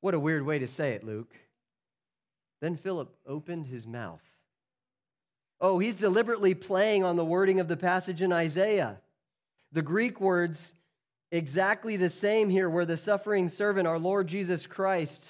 What 0.00 0.14
a 0.14 0.20
weird 0.20 0.44
way 0.44 0.58
to 0.58 0.68
say 0.68 0.92
it, 0.92 1.02
Luke. 1.02 1.34
Then 2.60 2.76
Philip 2.76 3.14
opened 3.26 3.66
his 3.66 3.86
mouth. 3.86 4.22
Oh, 5.60 5.78
he's 5.78 5.96
deliberately 5.96 6.54
playing 6.54 7.04
on 7.04 7.16
the 7.16 7.24
wording 7.24 7.60
of 7.60 7.68
the 7.68 7.76
passage 7.76 8.20
in 8.20 8.32
Isaiah. 8.32 9.00
The 9.72 9.82
Greek 9.82 10.20
words 10.20 10.74
exactly 11.36 11.96
the 11.96 12.10
same 12.10 12.48
here, 12.48 12.68
where 12.68 12.86
the 12.86 12.96
suffering 12.96 13.48
servant, 13.48 13.86
our 13.86 13.98
Lord 13.98 14.26
Jesus 14.26 14.66
Christ, 14.66 15.24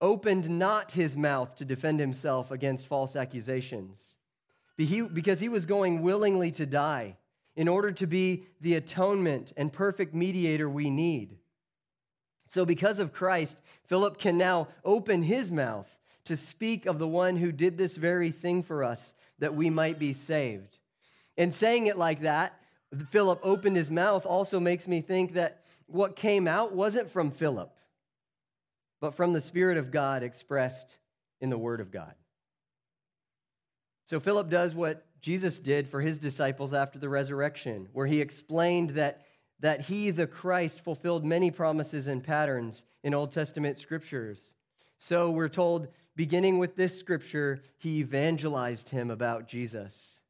opened 0.00 0.50
not 0.50 0.90
his 0.90 1.16
mouth 1.16 1.56
to 1.56 1.64
defend 1.64 2.00
himself 2.00 2.50
against 2.50 2.86
false 2.86 3.14
accusations 3.14 4.16
because 4.76 5.38
he 5.38 5.48
was 5.48 5.64
going 5.64 6.02
willingly 6.02 6.50
to 6.50 6.66
die 6.66 7.16
in 7.54 7.68
order 7.68 7.92
to 7.92 8.06
be 8.06 8.44
the 8.60 8.74
atonement 8.74 9.52
and 9.56 9.72
perfect 9.72 10.14
mediator 10.14 10.68
we 10.68 10.90
need. 10.90 11.38
So, 12.48 12.64
because 12.64 12.98
of 12.98 13.12
Christ, 13.12 13.62
Philip 13.84 14.18
can 14.18 14.36
now 14.36 14.68
open 14.84 15.22
his 15.22 15.50
mouth 15.50 15.96
to 16.24 16.36
speak 16.36 16.86
of 16.86 16.98
the 16.98 17.08
one 17.08 17.36
who 17.36 17.52
did 17.52 17.78
this 17.78 17.96
very 17.96 18.30
thing 18.30 18.62
for 18.62 18.84
us 18.84 19.14
that 19.38 19.54
we 19.54 19.70
might 19.70 19.98
be 19.98 20.12
saved. 20.12 20.78
And 21.36 21.54
saying 21.54 21.86
it 21.86 21.96
like 21.96 22.22
that, 22.22 22.58
Philip 23.10 23.40
opened 23.42 23.76
his 23.76 23.90
mouth 23.90 24.26
also 24.26 24.60
makes 24.60 24.86
me 24.86 25.00
think 25.00 25.34
that 25.34 25.64
what 25.86 26.16
came 26.16 26.46
out 26.46 26.74
wasn't 26.74 27.10
from 27.10 27.30
Philip, 27.30 27.74
but 29.00 29.14
from 29.14 29.32
the 29.32 29.40
Spirit 29.40 29.78
of 29.78 29.90
God 29.90 30.22
expressed 30.22 30.98
in 31.40 31.50
the 31.50 31.58
Word 31.58 31.80
of 31.80 31.90
God. 31.90 32.14
So 34.04 34.20
Philip 34.20 34.48
does 34.48 34.74
what 34.74 35.06
Jesus 35.20 35.58
did 35.58 35.88
for 35.88 36.00
his 36.00 36.18
disciples 36.18 36.74
after 36.74 36.98
the 36.98 37.08
resurrection, 37.08 37.88
where 37.92 38.06
he 38.06 38.20
explained 38.20 38.90
that, 38.90 39.22
that 39.60 39.82
he, 39.82 40.10
the 40.10 40.26
Christ, 40.26 40.80
fulfilled 40.80 41.24
many 41.24 41.50
promises 41.50 42.06
and 42.08 42.22
patterns 42.22 42.84
in 43.04 43.14
Old 43.14 43.30
Testament 43.30 43.78
scriptures. 43.78 44.54
So 44.98 45.30
we're 45.30 45.48
told, 45.48 45.88
beginning 46.16 46.58
with 46.58 46.76
this 46.76 46.98
scripture, 46.98 47.62
he 47.78 48.00
evangelized 48.00 48.88
him 48.88 49.10
about 49.10 49.48
Jesus. 49.48 50.20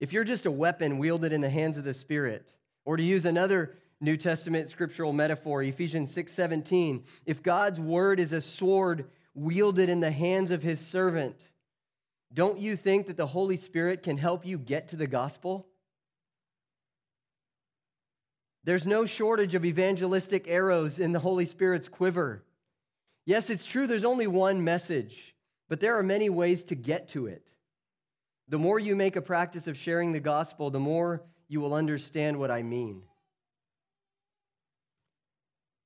If 0.00 0.12
you're 0.12 0.24
just 0.24 0.46
a 0.46 0.50
weapon 0.50 0.98
wielded 0.98 1.32
in 1.32 1.40
the 1.40 1.50
hands 1.50 1.76
of 1.76 1.84
the 1.84 1.94
Spirit, 1.94 2.56
or 2.84 2.96
to 2.96 3.02
use 3.02 3.24
another 3.24 3.76
New 4.00 4.16
Testament 4.16 4.70
scriptural 4.70 5.12
metaphor, 5.12 5.62
Ephesians 5.62 6.12
6:17, 6.12 7.04
if 7.26 7.42
God's 7.42 7.80
word 7.80 8.20
is 8.20 8.32
a 8.32 8.40
sword 8.40 9.10
wielded 9.34 9.88
in 9.88 10.00
the 10.00 10.10
hands 10.10 10.50
of 10.50 10.62
his 10.62 10.80
servant, 10.80 11.50
don't 12.32 12.58
you 12.58 12.76
think 12.76 13.06
that 13.06 13.16
the 13.16 13.26
Holy 13.26 13.56
Spirit 13.56 14.02
can 14.02 14.18
help 14.18 14.46
you 14.46 14.58
get 14.58 14.88
to 14.88 14.96
the 14.96 15.06
gospel? 15.06 15.66
There's 18.64 18.86
no 18.86 19.06
shortage 19.06 19.54
of 19.54 19.64
evangelistic 19.64 20.46
arrows 20.46 20.98
in 20.98 21.12
the 21.12 21.18
Holy 21.18 21.46
Spirit's 21.46 21.88
quiver. 21.88 22.44
Yes, 23.24 23.50
it's 23.50 23.66
true, 23.66 23.86
there's 23.86 24.04
only 24.04 24.26
one 24.26 24.62
message, 24.62 25.34
but 25.68 25.80
there 25.80 25.96
are 25.98 26.02
many 26.02 26.28
ways 26.28 26.64
to 26.64 26.74
get 26.74 27.08
to 27.08 27.26
it. 27.26 27.52
The 28.48 28.58
more 28.58 28.78
you 28.78 28.96
make 28.96 29.16
a 29.16 29.22
practice 29.22 29.66
of 29.66 29.76
sharing 29.76 30.12
the 30.12 30.20
gospel, 30.20 30.70
the 30.70 30.80
more 30.80 31.22
you 31.48 31.60
will 31.60 31.74
understand 31.74 32.38
what 32.38 32.50
I 32.50 32.62
mean. 32.62 33.02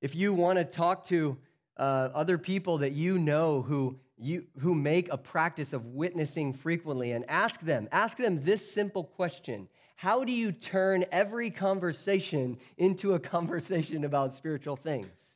If 0.01 0.15
you 0.15 0.33
want 0.33 0.59
to 0.59 0.65
talk 0.65 1.05
to 1.05 1.37
uh, 1.77 2.09
other 2.13 2.37
people 2.37 2.79
that 2.79 2.91
you 2.91 3.17
know 3.17 3.61
who 3.61 3.99
you, 4.17 4.45
who 4.59 4.75
make 4.75 5.11
a 5.11 5.17
practice 5.17 5.73
of 5.73 5.85
witnessing 5.87 6.53
frequently 6.53 7.11
and 7.11 7.25
ask 7.29 7.59
them, 7.61 7.89
ask 7.91 8.17
them 8.17 8.41
this 8.43 8.71
simple 8.71 9.03
question 9.03 9.67
How 9.95 10.23
do 10.23 10.31
you 10.31 10.51
turn 10.51 11.05
every 11.11 11.49
conversation 11.49 12.57
into 12.77 13.13
a 13.13 13.19
conversation 13.35 14.05
about 14.05 14.33
spiritual 14.33 14.75
things? 14.75 15.35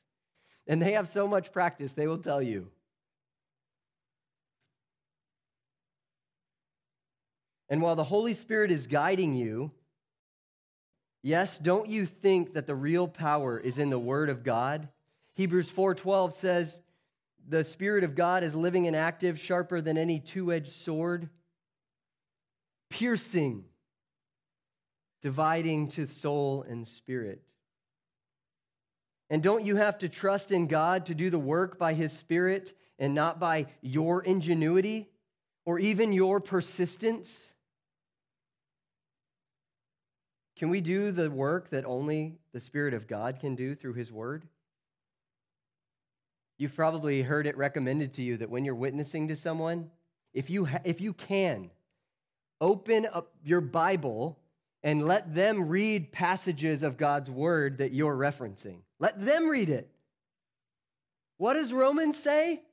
And 0.67 0.81
they 0.81 0.93
have 0.93 1.07
so 1.07 1.27
much 1.27 1.51
practice, 1.51 1.93
they 1.93 2.07
will 2.07 2.17
tell 2.17 2.41
you. 2.41 2.69
And 7.69 7.81
while 7.81 7.95
the 7.95 8.03
Holy 8.03 8.33
Spirit 8.33 8.71
is 8.71 8.87
guiding 8.87 9.33
you, 9.33 9.71
yes, 11.23 11.57
don't 11.59 11.89
you 11.89 12.05
think 12.05 12.53
that 12.53 12.67
the 12.67 12.75
real 12.75 13.07
power 13.07 13.59
is 13.59 13.77
in 13.77 13.89
the 13.89 13.99
Word 13.99 14.29
of 14.29 14.43
God? 14.43 14.87
Hebrews 15.35 15.69
4:12 15.69 16.31
says, 16.33 16.81
the 17.49 17.63
Spirit 17.63 18.03
of 18.03 18.13
God 18.13 18.43
is 18.43 18.53
living 18.53 18.87
and 18.87 18.95
active, 18.95 19.39
sharper 19.39 19.79
than 19.79 19.97
any 19.97 20.19
two 20.19 20.51
edged 20.51 20.71
sword, 20.71 21.29
piercing, 22.89 23.63
dividing 25.21 25.87
to 25.89 26.05
soul 26.05 26.65
and 26.67 26.85
spirit. 26.85 27.41
And 29.29 29.41
don't 29.41 29.65
you 29.65 29.77
have 29.77 29.97
to 29.99 30.09
trust 30.09 30.51
in 30.51 30.67
God 30.67 31.05
to 31.05 31.15
do 31.15 31.29
the 31.29 31.39
work 31.39 31.77
by 31.77 31.93
His 31.93 32.11
Spirit 32.11 32.73
and 32.99 33.13
not 33.13 33.39
by 33.39 33.67
your 33.81 34.23
ingenuity 34.23 35.09
or 35.65 35.79
even 35.79 36.11
your 36.11 36.39
persistence? 36.39 37.53
Can 40.57 40.69
we 40.69 40.81
do 40.81 41.11
the 41.11 41.29
work 41.29 41.69
that 41.69 41.85
only 41.85 42.39
the 42.51 42.59
Spirit 42.59 42.93
of 42.93 43.07
God 43.07 43.39
can 43.39 43.55
do 43.55 43.75
through 43.75 43.93
His 43.93 44.11
Word? 44.11 44.47
You've 46.57 46.75
probably 46.75 47.21
heard 47.21 47.45
it 47.45 47.55
recommended 47.55 48.13
to 48.13 48.23
you 48.23 48.37
that 48.37 48.49
when 48.49 48.65
you're 48.65 48.73
witnessing 48.73 49.27
to 49.27 49.35
someone, 49.35 49.91
if 50.33 50.49
you, 50.49 50.65
ha- 50.65 50.81
if 50.83 50.99
you 50.99 51.13
can, 51.13 51.69
open 52.59 53.05
up 53.05 53.31
your 53.43 53.61
Bible 53.61 54.39
and 54.81 55.05
let 55.05 55.35
them 55.35 55.67
read 55.67 56.11
passages 56.11 56.81
of 56.81 56.97
God's 56.97 57.29
word 57.29 57.77
that 57.77 57.93
you're 57.93 58.15
referencing. 58.15 58.79
Let 58.99 59.23
them 59.23 59.47
read 59.47 59.69
it. 59.69 59.89
What 61.37 61.53
does 61.53 61.71
Romans 61.71 62.17
say? 62.17 62.63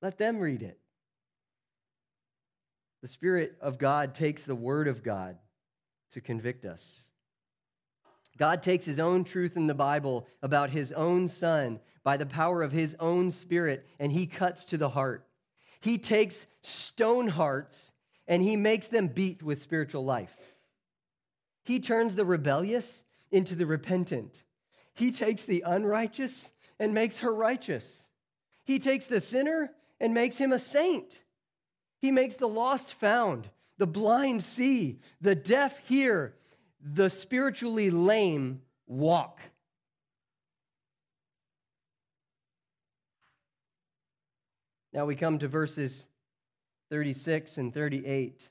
Let 0.00 0.18
them 0.18 0.38
read 0.38 0.62
it. 0.62 0.78
The 3.02 3.08
Spirit 3.08 3.56
of 3.60 3.78
God 3.78 4.14
takes 4.14 4.44
the 4.44 4.54
word 4.54 4.86
of 4.86 5.02
God 5.02 5.38
to 6.12 6.20
convict 6.20 6.64
us. 6.64 7.05
God 8.36 8.62
takes 8.62 8.84
his 8.84 9.00
own 9.00 9.24
truth 9.24 9.56
in 9.56 9.66
the 9.66 9.74
Bible 9.74 10.26
about 10.42 10.70
his 10.70 10.92
own 10.92 11.28
son 11.28 11.80
by 12.02 12.16
the 12.16 12.26
power 12.26 12.62
of 12.62 12.72
his 12.72 12.94
own 13.00 13.30
spirit 13.30 13.86
and 13.98 14.12
he 14.12 14.26
cuts 14.26 14.64
to 14.64 14.76
the 14.76 14.90
heart. 14.90 15.26
He 15.80 15.98
takes 15.98 16.46
stone 16.62 17.28
hearts 17.28 17.92
and 18.28 18.42
he 18.42 18.56
makes 18.56 18.88
them 18.88 19.08
beat 19.08 19.42
with 19.42 19.62
spiritual 19.62 20.04
life. 20.04 20.36
He 21.64 21.80
turns 21.80 22.14
the 22.14 22.24
rebellious 22.24 23.02
into 23.30 23.54
the 23.54 23.66
repentant. 23.66 24.44
He 24.94 25.10
takes 25.10 25.44
the 25.44 25.64
unrighteous 25.66 26.50
and 26.78 26.94
makes 26.94 27.20
her 27.20 27.34
righteous. 27.34 28.08
He 28.64 28.78
takes 28.78 29.06
the 29.06 29.20
sinner 29.20 29.72
and 30.00 30.12
makes 30.12 30.38
him 30.38 30.52
a 30.52 30.58
saint. 30.58 31.22
He 32.00 32.10
makes 32.10 32.36
the 32.36 32.48
lost 32.48 32.94
found, 32.94 33.48
the 33.78 33.86
blind 33.86 34.44
see, 34.44 35.00
the 35.20 35.34
deaf 35.34 35.78
hear, 35.88 36.34
the 36.80 37.08
spiritually 37.08 37.90
lame 37.90 38.62
walk. 38.86 39.40
Now 44.92 45.04
we 45.04 45.14
come 45.14 45.38
to 45.40 45.48
verses 45.48 46.06
36 46.90 47.58
and 47.58 47.74
38. 47.74 48.48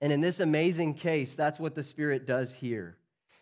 And 0.00 0.12
in 0.12 0.20
this 0.20 0.40
amazing 0.40 0.94
case, 0.94 1.34
that's 1.34 1.58
what 1.58 1.74
the 1.74 1.82
Spirit 1.82 2.26
does 2.26 2.54
here. 2.54 2.96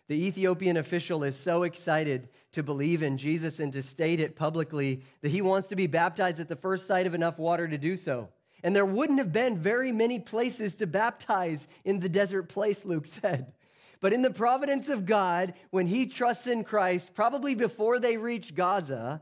The 0.07 0.15
Ethiopian 0.15 0.77
official 0.77 1.23
is 1.23 1.35
so 1.37 1.63
excited 1.63 2.29
to 2.53 2.63
believe 2.63 3.03
in 3.03 3.17
Jesus 3.17 3.59
and 3.59 3.71
to 3.73 3.81
state 3.81 4.19
it 4.19 4.35
publicly 4.35 5.03
that 5.21 5.29
he 5.29 5.41
wants 5.41 5.67
to 5.67 5.75
be 5.75 5.87
baptized 5.87 6.39
at 6.39 6.49
the 6.49 6.55
first 6.55 6.87
sight 6.87 7.07
of 7.07 7.13
enough 7.13 7.37
water 7.37 7.67
to 7.67 7.77
do 7.77 7.95
so. 7.97 8.29
And 8.63 8.75
there 8.75 8.85
wouldn't 8.85 9.19
have 9.19 9.33
been 9.33 9.57
very 9.57 9.91
many 9.91 10.19
places 10.19 10.75
to 10.75 10.87
baptize 10.87 11.67
in 11.83 11.99
the 11.99 12.09
desert 12.09 12.43
place, 12.43 12.85
Luke 12.85 13.05
said. 13.05 13.53
But 13.99 14.13
in 14.13 14.21
the 14.21 14.31
providence 14.31 14.89
of 14.89 15.05
God, 15.05 15.53
when 15.69 15.85
he 15.87 16.05
trusts 16.05 16.47
in 16.47 16.63
Christ, 16.63 17.13
probably 17.13 17.55
before 17.55 17.99
they 17.99 18.17
reach 18.17 18.55
Gaza, 18.55 19.21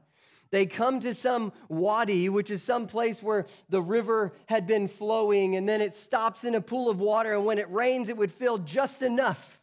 they 0.51 0.65
come 0.65 0.99
to 0.99 1.13
some 1.13 1.53
wadi, 1.69 2.29
which 2.29 2.51
is 2.51 2.61
some 2.61 2.85
place 2.85 3.23
where 3.23 3.45
the 3.69 3.81
river 3.81 4.33
had 4.47 4.67
been 4.67 4.87
flowing, 4.87 5.55
and 5.55 5.67
then 5.67 5.81
it 5.81 5.93
stops 5.93 6.43
in 6.43 6.55
a 6.55 6.61
pool 6.61 6.89
of 6.89 6.99
water, 6.99 7.33
and 7.33 7.45
when 7.45 7.57
it 7.57 7.71
rains, 7.71 8.09
it 8.09 8.17
would 8.17 8.31
fill 8.31 8.57
just 8.57 9.01
enough 9.01 9.59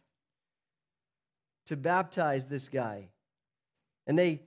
to 1.67 1.77
baptize 1.77 2.45
this 2.45 2.67
guy. 2.67 3.09
And 4.07 4.17
they, 4.17 4.41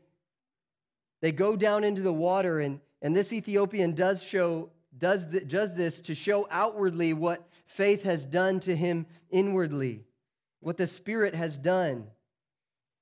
they 1.21 1.31
go 1.31 1.55
down 1.55 1.85
into 1.85 2.03
the 2.03 2.13
water, 2.13 2.59
and, 2.59 2.81
and 3.01 3.15
this 3.15 3.33
Ethiopian 3.33 3.95
does 3.95 4.21
show 4.23 4.71
does, 4.97 5.25
th- 5.31 5.49
does 5.49 5.75
this 5.75 6.01
to 6.03 6.15
show 6.15 6.47
outwardly 6.51 7.13
what 7.13 7.49
faith 7.67 8.03
has 8.03 8.25
done 8.25 8.61
to 8.61 8.77
him 8.77 9.07
inwardly, 9.31 10.05
what 10.61 10.77
the 10.77 10.87
Spirit 10.87 11.35
has 11.35 11.57
done. 11.57 12.07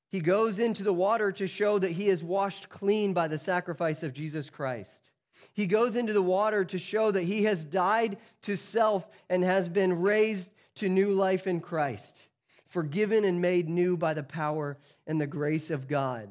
He 0.08 0.20
goes 0.20 0.58
into 0.58 0.82
the 0.82 0.92
water 0.92 1.30
to 1.32 1.46
show 1.46 1.78
that 1.78 1.92
he 1.92 2.08
is 2.08 2.24
washed 2.24 2.68
clean 2.68 3.12
by 3.12 3.28
the 3.28 3.38
sacrifice 3.38 4.02
of 4.02 4.12
Jesus 4.12 4.50
Christ. 4.50 5.10
He 5.52 5.66
goes 5.66 5.96
into 5.96 6.12
the 6.12 6.22
water 6.22 6.64
to 6.64 6.78
show 6.78 7.10
that 7.10 7.22
he 7.22 7.44
has 7.44 7.64
died 7.64 8.18
to 8.42 8.56
self 8.56 9.08
and 9.28 9.42
has 9.42 9.68
been 9.68 10.00
raised 10.00 10.50
to 10.76 10.88
new 10.88 11.12
life 11.12 11.46
in 11.46 11.60
Christ. 11.60 12.28
forgiven 12.70 13.24
and 13.24 13.40
made 13.40 13.68
new 13.68 13.96
by 13.96 14.14
the 14.14 14.22
power 14.22 14.78
and 15.06 15.20
the 15.20 15.26
grace 15.26 15.70
of 15.70 15.88
God. 15.88 16.28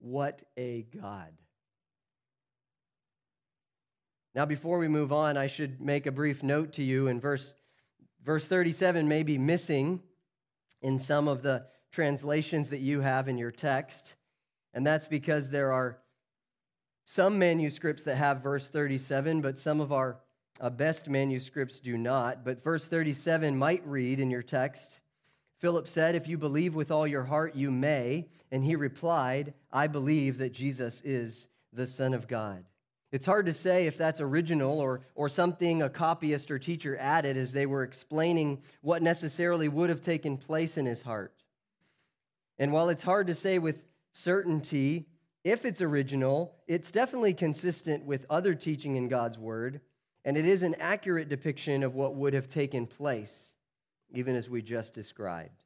What 0.00 0.42
a 0.58 0.82
God. 1.00 1.30
Now, 4.34 4.44
before 4.44 4.78
we 4.78 4.88
move 4.88 5.12
on, 5.12 5.36
I 5.36 5.46
should 5.46 5.80
make 5.80 6.06
a 6.06 6.12
brief 6.12 6.42
note 6.42 6.72
to 6.74 6.82
you. 6.82 7.06
In 7.08 7.20
verse, 7.20 7.54
verse 8.24 8.48
37 8.48 9.06
may 9.06 9.22
be 9.22 9.38
missing 9.38 10.02
in 10.82 10.98
some 10.98 11.28
of 11.28 11.42
the 11.42 11.66
translations 11.92 12.70
that 12.70 12.80
you 12.80 13.00
have 13.00 13.28
in 13.28 13.38
your 13.38 13.52
text, 13.52 14.16
and 14.72 14.86
that's 14.86 15.06
because 15.06 15.50
there 15.50 15.72
are 15.72 15.98
some 17.04 17.38
manuscripts 17.38 18.02
that 18.04 18.16
have 18.16 18.42
verse 18.42 18.68
37, 18.68 19.40
but 19.40 19.58
some 19.58 19.80
of 19.80 19.92
our 19.92 20.18
uh, 20.60 20.70
best 20.70 21.08
manuscripts 21.08 21.78
do 21.78 21.96
not. 21.96 22.44
But 22.44 22.64
verse 22.64 22.88
37 22.88 23.56
might 23.56 23.86
read 23.86 24.18
in 24.18 24.30
your 24.30 24.42
text 24.42 25.00
Philip 25.64 25.88
said, 25.88 26.14
If 26.14 26.28
you 26.28 26.36
believe 26.36 26.74
with 26.74 26.90
all 26.90 27.06
your 27.06 27.24
heart, 27.24 27.54
you 27.54 27.70
may. 27.70 28.28
And 28.50 28.62
he 28.62 28.76
replied, 28.76 29.54
I 29.72 29.86
believe 29.86 30.36
that 30.36 30.52
Jesus 30.52 31.00
is 31.00 31.48
the 31.72 31.86
Son 31.86 32.12
of 32.12 32.28
God. 32.28 32.66
It's 33.14 33.26
hard 33.26 33.46
to 33.46 33.52
say 33.52 33.86
if 33.86 33.96
that's 33.96 34.20
original 34.20 34.80
or, 34.80 35.02
or 35.14 35.28
something 35.28 35.82
a 35.82 35.88
copyist 35.88 36.50
or 36.50 36.58
teacher 36.58 36.96
added 36.98 37.36
as 37.36 37.52
they 37.52 37.64
were 37.64 37.84
explaining 37.84 38.60
what 38.80 39.02
necessarily 39.04 39.68
would 39.68 39.88
have 39.88 40.02
taken 40.02 40.36
place 40.36 40.76
in 40.76 40.84
his 40.84 41.00
heart. 41.00 41.32
And 42.58 42.72
while 42.72 42.88
it's 42.88 43.04
hard 43.04 43.28
to 43.28 43.34
say 43.36 43.60
with 43.60 43.84
certainty 44.10 45.06
if 45.44 45.64
it's 45.64 45.80
original, 45.80 46.56
it's 46.66 46.90
definitely 46.90 47.34
consistent 47.34 48.04
with 48.04 48.26
other 48.30 48.52
teaching 48.52 48.96
in 48.96 49.06
God's 49.06 49.38
Word, 49.38 49.80
and 50.24 50.36
it 50.36 50.44
is 50.44 50.64
an 50.64 50.74
accurate 50.80 51.28
depiction 51.28 51.84
of 51.84 51.94
what 51.94 52.16
would 52.16 52.34
have 52.34 52.48
taken 52.48 52.84
place 52.84 53.54
even 54.12 54.34
as 54.34 54.50
we 54.50 54.60
just 54.60 54.92
described. 54.92 55.62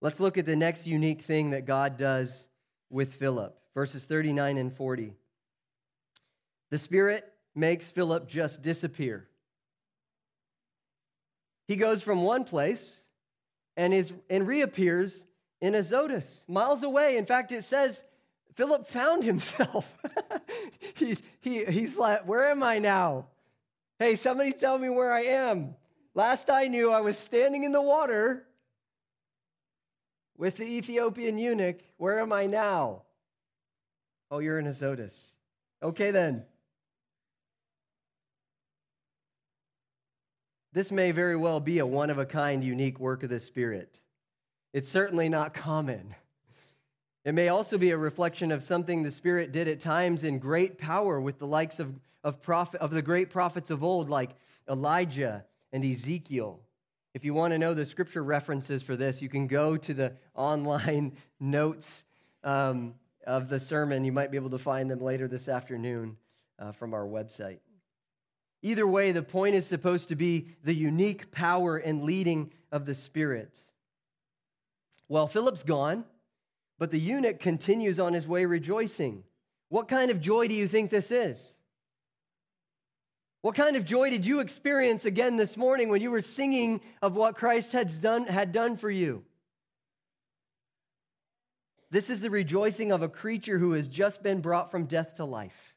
Let's 0.00 0.20
look 0.20 0.38
at 0.38 0.46
the 0.46 0.54
next 0.54 0.86
unique 0.86 1.22
thing 1.22 1.50
that 1.50 1.66
God 1.66 1.96
does 1.96 2.46
with 2.88 3.14
Philip, 3.14 3.58
verses 3.74 4.04
39 4.04 4.58
and 4.58 4.72
40. 4.72 5.16
The 6.70 6.78
Spirit 6.78 7.30
makes 7.54 7.90
Philip 7.90 8.28
just 8.28 8.62
disappear. 8.62 9.28
He 11.66 11.76
goes 11.76 12.02
from 12.02 12.22
one 12.22 12.44
place 12.44 13.02
and, 13.76 13.92
is, 13.92 14.12
and 14.30 14.46
reappears 14.46 15.24
in 15.60 15.74
Azotus, 15.74 16.44
miles 16.48 16.82
away. 16.82 17.16
In 17.16 17.26
fact, 17.26 17.52
it 17.52 17.64
says 17.64 18.02
Philip 18.54 18.86
found 18.86 19.24
himself. 19.24 19.96
he, 20.94 21.16
he, 21.40 21.64
he's 21.64 21.96
like, 21.96 22.26
Where 22.26 22.50
am 22.50 22.62
I 22.62 22.78
now? 22.78 23.26
Hey, 23.98 24.14
somebody 24.14 24.52
tell 24.52 24.78
me 24.78 24.88
where 24.88 25.12
I 25.12 25.22
am. 25.22 25.74
Last 26.14 26.50
I 26.50 26.68
knew, 26.68 26.90
I 26.90 27.00
was 27.00 27.18
standing 27.18 27.64
in 27.64 27.72
the 27.72 27.82
water 27.82 28.46
with 30.36 30.56
the 30.56 30.64
Ethiopian 30.64 31.36
eunuch. 31.38 31.80
Where 31.96 32.20
am 32.20 32.32
I 32.32 32.46
now? 32.46 33.02
Oh, 34.30 34.38
you're 34.38 34.58
in 34.58 34.66
Azotus. 34.66 35.34
Okay, 35.82 36.10
then. 36.10 36.44
This 40.78 40.92
may 40.92 41.10
very 41.10 41.34
well 41.34 41.58
be 41.58 41.80
a 41.80 41.86
one 41.86 42.08
of 42.08 42.18
a 42.18 42.24
kind, 42.24 42.62
unique 42.62 43.00
work 43.00 43.24
of 43.24 43.30
the 43.30 43.40
Spirit. 43.40 43.98
It's 44.72 44.88
certainly 44.88 45.28
not 45.28 45.52
common. 45.52 46.14
It 47.24 47.32
may 47.32 47.48
also 47.48 47.78
be 47.78 47.90
a 47.90 47.96
reflection 47.96 48.52
of 48.52 48.62
something 48.62 49.02
the 49.02 49.10
Spirit 49.10 49.50
did 49.50 49.66
at 49.66 49.80
times 49.80 50.22
in 50.22 50.38
great 50.38 50.78
power 50.78 51.20
with 51.20 51.40
the 51.40 51.48
likes 51.48 51.80
of, 51.80 51.98
of, 52.22 52.40
prophet, 52.40 52.80
of 52.80 52.92
the 52.92 53.02
great 53.02 53.28
prophets 53.28 53.72
of 53.72 53.82
old, 53.82 54.08
like 54.08 54.36
Elijah 54.70 55.44
and 55.72 55.84
Ezekiel. 55.84 56.60
If 57.12 57.24
you 57.24 57.34
want 57.34 57.54
to 57.54 57.58
know 57.58 57.74
the 57.74 57.84
scripture 57.84 58.22
references 58.22 58.80
for 58.80 58.94
this, 58.94 59.20
you 59.20 59.28
can 59.28 59.48
go 59.48 59.76
to 59.78 59.92
the 59.92 60.12
online 60.36 61.16
notes 61.40 62.04
um, 62.44 62.94
of 63.26 63.48
the 63.48 63.58
sermon. 63.58 64.04
You 64.04 64.12
might 64.12 64.30
be 64.30 64.36
able 64.36 64.50
to 64.50 64.58
find 64.58 64.88
them 64.88 65.00
later 65.00 65.26
this 65.26 65.48
afternoon 65.48 66.16
uh, 66.56 66.70
from 66.70 66.94
our 66.94 67.04
website. 67.04 67.58
Either 68.62 68.86
way, 68.86 69.12
the 69.12 69.22
point 69.22 69.54
is 69.54 69.66
supposed 69.66 70.08
to 70.08 70.16
be 70.16 70.48
the 70.64 70.74
unique 70.74 71.30
power 71.30 71.76
and 71.76 72.02
leading 72.02 72.52
of 72.72 72.86
the 72.86 72.94
Spirit. 72.94 73.58
Well, 75.08 75.26
Philip's 75.26 75.62
gone, 75.62 76.04
but 76.78 76.90
the 76.90 76.98
eunuch 76.98 77.40
continues 77.40 77.98
on 77.98 78.12
his 78.12 78.26
way 78.26 78.44
rejoicing. 78.44 79.24
What 79.68 79.88
kind 79.88 80.10
of 80.10 80.20
joy 80.20 80.48
do 80.48 80.54
you 80.54 80.66
think 80.66 80.90
this 80.90 81.10
is? 81.10 81.54
What 83.42 83.54
kind 83.54 83.76
of 83.76 83.84
joy 83.84 84.10
did 84.10 84.26
you 84.26 84.40
experience 84.40 85.04
again 85.04 85.36
this 85.36 85.56
morning 85.56 85.88
when 85.88 86.02
you 86.02 86.10
were 86.10 86.20
singing 86.20 86.80
of 87.00 87.14
what 87.14 87.36
Christ 87.36 87.72
had 87.72 87.92
done, 88.00 88.26
had 88.26 88.50
done 88.50 88.76
for 88.76 88.90
you? 88.90 89.24
This 91.90 92.10
is 92.10 92.20
the 92.20 92.30
rejoicing 92.30 92.92
of 92.92 93.02
a 93.02 93.08
creature 93.08 93.58
who 93.58 93.72
has 93.72 93.88
just 93.88 94.22
been 94.22 94.40
brought 94.40 94.70
from 94.70 94.84
death 94.84 95.16
to 95.16 95.24
life, 95.24 95.74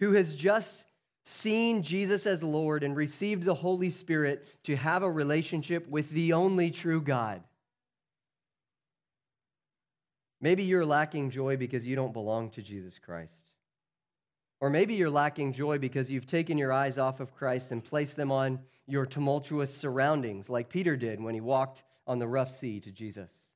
who 0.00 0.12
has 0.12 0.34
just 0.34 0.86
seen 1.28 1.82
Jesus 1.82 2.26
as 2.26 2.42
Lord 2.42 2.82
and 2.82 2.96
received 2.96 3.44
the 3.44 3.54
Holy 3.54 3.90
Spirit 3.90 4.46
to 4.64 4.76
have 4.76 5.02
a 5.02 5.10
relationship 5.10 5.86
with 5.88 6.08
the 6.10 6.32
only 6.32 6.70
true 6.70 7.02
God. 7.02 7.42
Maybe 10.40 10.62
you're 10.62 10.86
lacking 10.86 11.30
joy 11.30 11.56
because 11.56 11.84
you 11.84 11.96
don't 11.96 12.12
belong 12.12 12.50
to 12.50 12.62
Jesus 12.62 12.98
Christ. 12.98 13.52
Or 14.60 14.70
maybe 14.70 14.94
you're 14.94 15.10
lacking 15.10 15.52
joy 15.52 15.78
because 15.78 16.10
you've 16.10 16.26
taken 16.26 16.56
your 16.56 16.72
eyes 16.72 16.96
off 16.96 17.20
of 17.20 17.34
Christ 17.34 17.72
and 17.72 17.84
placed 17.84 18.16
them 18.16 18.32
on 18.32 18.58
your 18.86 19.04
tumultuous 19.04 19.74
surroundings, 19.74 20.48
like 20.48 20.70
Peter 20.70 20.96
did 20.96 21.20
when 21.20 21.34
he 21.34 21.40
walked 21.40 21.82
on 22.06 22.18
the 22.18 22.26
rough 22.26 22.50
sea 22.50 22.80
to 22.80 22.90
Jesus. 22.90 23.47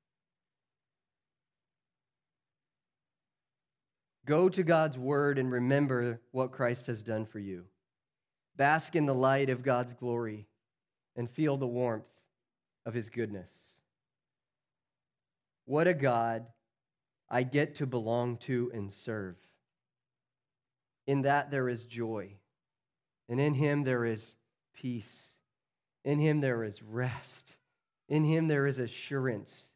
Go 4.24 4.48
to 4.48 4.62
God's 4.62 4.96
word 4.96 5.38
and 5.38 5.50
remember 5.50 6.20
what 6.30 6.52
Christ 6.52 6.86
has 6.86 7.02
done 7.02 7.26
for 7.26 7.40
you. 7.40 7.64
Bask 8.56 8.94
in 8.94 9.06
the 9.06 9.14
light 9.14 9.50
of 9.50 9.62
God's 9.62 9.94
glory 9.94 10.46
and 11.16 11.28
feel 11.28 11.56
the 11.56 11.66
warmth 11.66 12.04
of 12.86 12.94
his 12.94 13.08
goodness. 13.08 13.50
What 15.64 15.88
a 15.88 15.94
God 15.94 16.46
I 17.28 17.42
get 17.42 17.76
to 17.76 17.86
belong 17.86 18.36
to 18.38 18.70
and 18.74 18.92
serve. 18.92 19.36
In 21.06 21.22
that 21.22 21.50
there 21.50 21.68
is 21.68 21.84
joy, 21.84 22.36
and 23.28 23.40
in 23.40 23.54
him 23.54 23.82
there 23.82 24.04
is 24.04 24.36
peace. 24.74 25.28
In 26.04 26.18
him 26.18 26.40
there 26.40 26.62
is 26.62 26.82
rest. 26.82 27.56
In 28.08 28.24
him 28.24 28.46
there 28.46 28.66
is 28.66 28.78
assurance, 28.78 29.70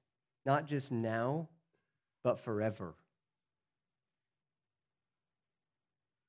not 0.45 0.67
just 0.67 0.93
now, 0.93 1.49
but 2.23 2.39
forever. 2.39 2.95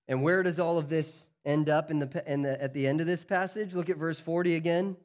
And 0.07 0.23
where 0.23 0.43
does 0.43 0.59
all 0.59 0.77
of 0.77 0.89
this 0.89 1.27
end 1.45 1.69
up 1.69 1.91
in 1.91 1.99
the, 1.99 2.23
in 2.25 2.41
the, 2.41 2.61
at 2.61 2.73
the 2.73 2.87
end 2.87 3.01
of 3.01 3.07
this 3.07 3.23
passage? 3.23 3.73
Look 3.73 3.89
at 3.89 3.97
verse 3.97 4.19
40 4.19 4.55
again. 4.55 4.95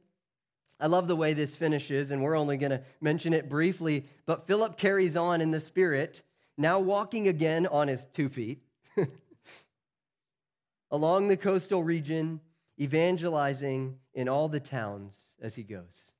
I 0.80 0.86
love 0.86 1.06
the 1.06 1.16
way 1.16 1.32
this 1.32 1.54
finishes, 1.54 2.10
and 2.10 2.22
we're 2.22 2.36
only 2.36 2.56
going 2.56 2.70
to 2.70 2.82
mention 3.00 3.32
it 3.32 3.48
briefly. 3.48 4.06
But 4.26 4.46
Philip 4.46 4.76
carries 4.76 5.16
on 5.16 5.40
in 5.40 5.50
the 5.50 5.60
Spirit, 5.60 6.22
now 6.56 6.80
walking 6.80 7.28
again 7.28 7.66
on 7.66 7.88
his 7.88 8.06
two 8.12 8.28
feet. 8.28 8.62
along 10.92 11.28
the 11.28 11.36
coastal 11.36 11.82
region, 11.82 12.38
evangelizing 12.78 13.96
in 14.14 14.28
all 14.28 14.48
the 14.48 14.60
towns 14.60 15.18
as 15.40 15.54
he 15.54 15.62
goes. 15.62 16.12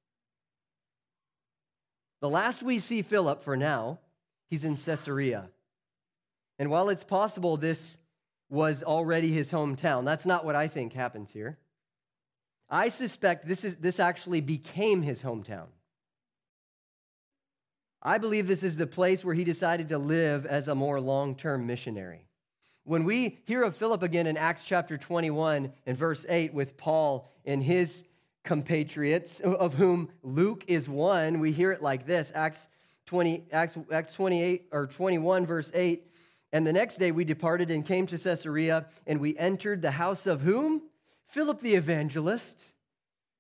The 2.21 2.31
last 2.31 2.63
we 2.63 2.79
see 2.79 3.03
Philip 3.03 3.43
for 3.43 3.57
now, 3.57 4.01
he's 4.49 4.65
in 4.65 4.77
Caesarea. 4.77 5.51
And 6.59 6.71
while 6.71 6.89
it's 6.89 7.05
possible 7.05 7.57
this 7.57 7.99
was 8.53 8.83
already 8.83 9.33
his 9.33 9.51
hometown, 9.51 10.05
that's 10.05 10.27
not 10.27 10.45
what 10.45 10.55
I 10.55 10.69
think 10.69 10.93
happens 10.93 11.33
here. 11.33 11.57
I 12.69 12.89
suspect 12.89 13.49
this, 13.49 13.65
is, 13.65 13.77
this 13.77 13.99
actually 13.99 14.43
became 14.43 15.01
his 15.01 15.23
hometown. 15.23 15.69
I 18.03 18.19
believe 18.19 18.47
this 18.47 18.63
is 18.63 18.77
the 18.77 18.87
place 18.87 19.25
where 19.25 19.35
he 19.35 19.45
decided 19.45 19.89
to 19.89 19.97
live 19.97 20.45
as 20.45 20.69
a 20.69 20.75
more 20.75 21.01
long 21.01 21.35
term 21.35 21.67
missionary. 21.67 22.27
When 22.85 23.05
we 23.05 23.39
hear 23.47 23.63
of 23.63 23.75
Philip 23.75 24.03
again 24.03 24.27
in 24.27 24.37
Acts 24.37 24.65
chapter 24.65 24.99
21 24.99 25.73
and 25.87 25.97
verse 25.97 26.27
8 26.29 26.53
with 26.53 26.77
Paul 26.77 27.31
and 27.47 27.63
his 27.63 28.05
compatriots, 28.45 29.41
of 29.41 29.75
whom 29.75 30.11
Luke 30.23 30.65
is 30.67 30.91
one, 30.91 31.41
we 31.41 31.53
hear 31.53 31.73
it 31.73 31.81
like 31.81 32.07
this 32.07 32.31
Acts 32.35 32.69
20, 33.07 33.47
Acts, 33.51 33.79
Acts 33.91 34.13
28 34.13 34.69
or 34.73 34.89
21, 34.89 35.47
verse 35.47 35.71
8. 35.73 36.12
And 36.53 36.67
the 36.67 36.73
next 36.73 36.99
day 36.99 37.13
we 37.13 37.25
departed 37.25 37.71
and 37.71 37.85
came 37.85 38.07
to 38.07 38.19
Caesarea, 38.19 38.87
and 39.07 39.21
we 39.21 39.37
entered 39.39 39.83
the 39.83 39.93
house 39.93 40.27
of 40.27 40.43
whom? 40.43 40.83
Philip 41.29 41.61
the 41.61 41.75
evangelist, 41.75 42.65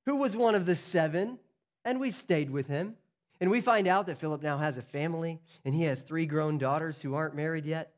who 0.06 0.16
was 0.16 0.34
one 0.34 0.54
of 0.54 0.64
the 0.64 0.74
seven, 0.74 1.38
and 1.84 2.00
we 2.00 2.10
stayed 2.10 2.50
with 2.50 2.66
him. 2.66 2.96
And 3.40 3.50
we 3.50 3.60
find 3.60 3.86
out 3.86 4.06
that 4.06 4.18
Philip 4.18 4.42
now 4.42 4.58
has 4.58 4.78
a 4.78 4.82
family, 4.82 5.40
and 5.64 5.74
he 5.74 5.82
has 5.84 6.00
three 6.00 6.26
grown 6.26 6.58
daughters 6.58 7.00
who 7.00 7.14
aren't 7.14 7.34
married 7.34 7.66
yet 7.66 7.92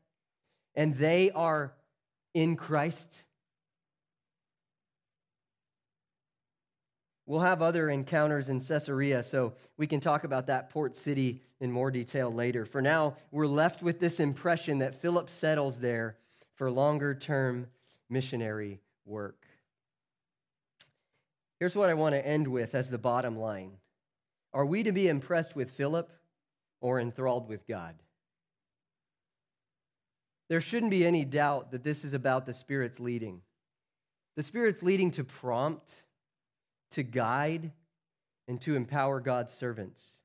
and 0.75 0.95
they 0.95 1.31
are 1.31 1.73
in 2.33 2.55
Christ. 2.55 3.23
We'll 7.25 7.41
have 7.41 7.61
other 7.61 7.89
encounters 7.89 8.49
in 8.49 8.59
Caesarea, 8.59 9.23
so 9.23 9.53
we 9.77 9.87
can 9.87 9.99
talk 9.99 10.23
about 10.23 10.45
that 10.47 10.69
port 10.69 10.95
city 10.95 11.41
in 11.59 11.71
more 11.71 11.89
detail 11.89 12.31
later. 12.31 12.65
For 12.65 12.81
now, 12.81 13.17
we're 13.31 13.47
left 13.47 13.81
with 13.81 13.99
this 13.99 14.19
impression 14.19 14.79
that 14.79 14.93
Philip 14.93 15.29
settles 15.29 15.79
there 15.79 16.17
for 16.53 16.69
longer 16.69 17.15
term 17.15 17.67
missionary 18.09 18.79
work. 19.05 19.45
Here's 21.59 21.75
what 21.75 21.89
I 21.89 21.93
want 21.93 22.13
to 22.13 22.25
end 22.25 22.47
with 22.47 22.75
as 22.75 22.89
the 22.89 22.97
bottom 22.97 23.37
line 23.37 23.71
Are 24.53 24.65
we 24.65 24.83
to 24.83 24.91
be 24.91 25.07
impressed 25.07 25.55
with 25.55 25.71
Philip 25.71 26.11
or 26.81 26.99
enthralled 26.99 27.47
with 27.47 27.65
God? 27.67 27.95
There 30.47 30.61
shouldn't 30.61 30.91
be 30.91 31.07
any 31.07 31.25
doubt 31.25 31.71
that 31.71 31.83
this 31.83 32.05
is 32.05 32.13
about 32.13 32.45
the 32.45 32.53
Spirit's 32.53 32.99
leading. 32.99 33.41
The 34.35 34.43
Spirit's 34.43 34.83
leading 34.83 35.09
to 35.11 35.23
prompt, 35.23 35.89
to 36.95 37.03
guide, 37.03 37.71
and 38.47 38.59
to 38.61 38.75
empower 38.75 39.19
God's 39.19 39.53
servants. 39.53 40.19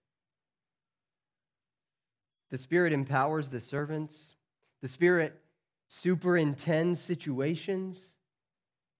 The 2.51 2.59
Spirit 2.59 2.93
empowers 2.93 3.49
the 3.49 3.61
servants. 3.61 4.35
The 4.83 4.89
Spirit 4.89 5.41
superintends 5.89 7.01
situations. 7.01 8.17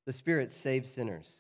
The 0.07 0.13
Spirit 0.13 0.53
saves 0.53 0.91
sinners. 0.91 1.39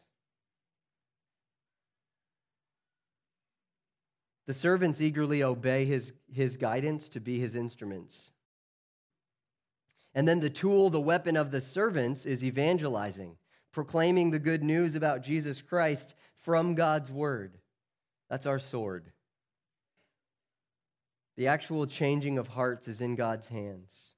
The 4.47 4.55
servants 4.55 5.01
eagerly 5.01 5.43
obey 5.43 5.85
his, 5.85 6.13
his 6.33 6.57
guidance 6.57 7.09
to 7.11 7.21
be 7.21 7.39
his 7.39 7.55
instruments. 7.55 8.33
And 10.15 10.27
then 10.27 10.41
the 10.41 10.51
tool, 10.51 10.91
the 10.91 11.01
weapon 11.01 11.37
of 11.37 11.51
the 11.51 11.61
servants 11.61 12.27
is 12.27 12.45
evangelizing, 12.45 13.37
proclaiming 13.73 14.31
the 14.31 14.39
good 14.39 14.63
news 14.63 14.95
about 14.95 15.23
Jesus 15.23 15.63
Christ 15.63 16.15
from 16.37 16.75
God's 16.75 17.11
word. 17.11 17.59
That's 18.29 18.47
our 18.47 18.59
sword. 18.59 19.13
The 21.37 21.49
actual 21.49 21.87
changing 21.87 22.39
of 22.39 22.49
hearts 22.49 22.89
is 22.89 23.01
in 23.01 23.15
God's 23.15 23.49
hands. 23.49 24.15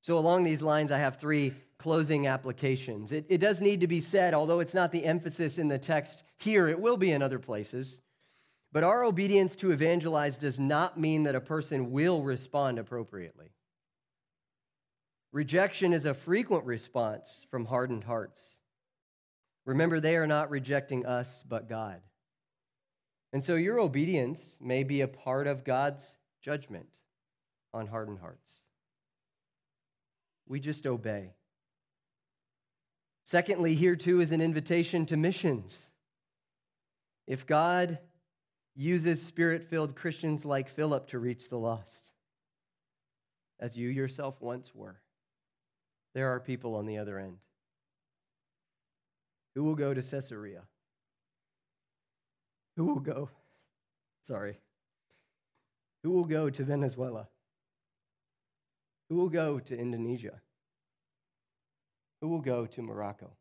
So, 0.00 0.18
along 0.18 0.44
these 0.44 0.62
lines, 0.62 0.92
I 0.92 0.98
have 0.98 1.16
three 1.16 1.52
closing 1.78 2.26
applications. 2.26 3.12
It, 3.12 3.26
it 3.28 3.38
does 3.38 3.60
need 3.60 3.80
to 3.80 3.86
be 3.86 4.00
said, 4.00 4.34
although 4.34 4.60
it's 4.60 4.74
not 4.74 4.90
the 4.90 5.04
emphasis 5.04 5.58
in 5.58 5.68
the 5.68 5.78
text 5.78 6.24
here, 6.38 6.68
it 6.68 6.80
will 6.80 6.96
be 6.96 7.12
in 7.12 7.22
other 7.22 7.38
places. 7.38 8.00
But 8.72 8.84
our 8.84 9.04
obedience 9.04 9.56
to 9.56 9.70
evangelize 9.70 10.36
does 10.36 10.60
not 10.60 10.98
mean 10.98 11.22
that 11.22 11.34
a 11.34 11.40
person 11.40 11.90
will 11.90 12.22
respond 12.22 12.78
appropriately. 12.78 13.52
Rejection 15.32 15.92
is 15.92 16.06
a 16.06 16.14
frequent 16.14 16.64
response 16.64 17.44
from 17.50 17.66
hardened 17.66 18.04
hearts. 18.04 18.56
Remember, 19.66 20.00
they 20.00 20.16
are 20.16 20.26
not 20.26 20.48
rejecting 20.48 21.04
us, 21.04 21.44
but 21.46 21.68
God. 21.68 22.00
And 23.32 23.44
so 23.44 23.54
your 23.54 23.78
obedience 23.78 24.56
may 24.60 24.84
be 24.84 25.02
a 25.02 25.08
part 25.08 25.46
of 25.46 25.64
God's 25.64 26.16
judgment 26.40 26.86
on 27.74 27.86
hardened 27.86 28.20
hearts. 28.20 28.62
We 30.46 30.60
just 30.60 30.86
obey. 30.86 31.34
Secondly, 33.24 33.74
here 33.74 33.96
too 33.96 34.22
is 34.22 34.32
an 34.32 34.40
invitation 34.40 35.04
to 35.06 35.18
missions. 35.18 35.90
If 37.26 37.46
God 37.46 37.98
uses 38.74 39.20
spirit 39.20 39.64
filled 39.64 39.94
Christians 39.94 40.46
like 40.46 40.70
Philip 40.70 41.08
to 41.08 41.18
reach 41.18 41.50
the 41.50 41.58
lost, 41.58 42.10
as 43.60 43.76
you 43.76 43.90
yourself 43.90 44.40
once 44.40 44.74
were, 44.74 45.02
there 46.14 46.32
are 46.32 46.40
people 46.40 46.74
on 46.74 46.86
the 46.86 46.98
other 46.98 47.18
end. 47.18 47.38
Who 49.54 49.64
will 49.64 49.74
go 49.74 49.92
to 49.92 50.02
Caesarea? 50.02 50.62
Who 52.76 52.84
will 52.84 53.00
go? 53.00 53.30
Sorry. 54.24 54.58
Who 56.02 56.10
will 56.10 56.24
go 56.24 56.48
to 56.48 56.64
Venezuela? 56.64 57.28
Who 59.08 59.16
will 59.16 59.28
go 59.28 59.58
to 59.58 59.76
Indonesia? 59.76 60.40
Who 62.20 62.28
will 62.28 62.40
go 62.40 62.66
to 62.66 62.82
Morocco? 62.82 63.32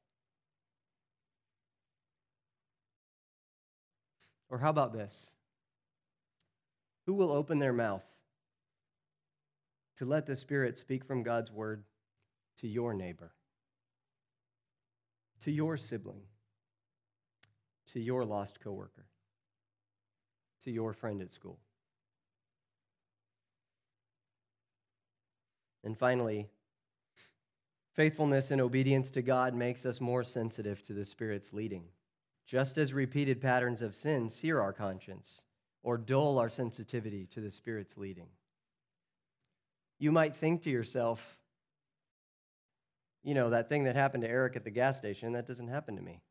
Or 4.50 4.58
how 4.58 4.70
about 4.70 4.94
this? 4.94 5.36
Who 7.06 7.14
will 7.14 7.32
open 7.32 7.60
their 7.60 7.74
mouth 7.74 8.04
to 9.98 10.06
let 10.06 10.26
the 10.26 10.36
Spirit 10.36 10.78
speak 10.78 11.06
from 11.06 11.24
God's 11.24 11.52
word 11.52 11.84
to 12.62 12.68
your 12.68 12.94
neighbor, 12.94 13.32
to 15.44 15.52
your 15.52 15.78
sibling, 15.78 16.24
to 17.94 18.00
your 18.00 18.26
lost 18.26 18.60
coworker, 18.60 19.06
to 20.64 20.72
your 20.72 20.94
friend 20.94 21.22
at 21.22 21.32
school. 21.32 21.60
And 25.84 25.98
finally, 25.98 26.48
faithfulness 27.94 28.52
and 28.52 28.60
obedience 28.60 29.10
to 29.12 29.22
God 29.22 29.54
makes 29.54 29.86
us 29.86 30.02
more 30.02 30.24
sensitive 30.24 30.84
to 30.84 30.94
the 30.94 31.06
Spirit's 31.06 31.54
leading. 31.54 31.84
Just 32.46 32.78
as 32.78 32.94
repeated 32.94 33.42
patterns 33.42 33.82
of 33.82 33.96
sin 33.96 34.30
sear 34.30 34.60
our 34.60 34.74
conscience 34.74 35.44
or 35.84 35.98
dull 35.98 36.40
our 36.40 36.50
sensitivity 36.50 37.26
to 37.28 37.40
the 37.40 37.52
Spirit's 37.52 37.98
leading. 37.98 38.28
You 40.00 40.12
might 40.12 40.36
think 40.36 40.64
to 40.64 40.70
yourself, 40.70 41.38
you 43.28 43.34
know, 43.34 43.50
that 43.50 43.68
thing 43.68 43.84
that 43.84 43.98
happened 43.98 44.24
to 44.24 44.30
Eric 44.30 44.56
at 44.56 44.64
the 44.64 44.72
gas 44.72 44.98
station, 44.98 45.34
that 45.34 45.46
doesn't 45.46 45.68
happen 45.68 45.98
to 45.98 46.02
me. 46.02 46.22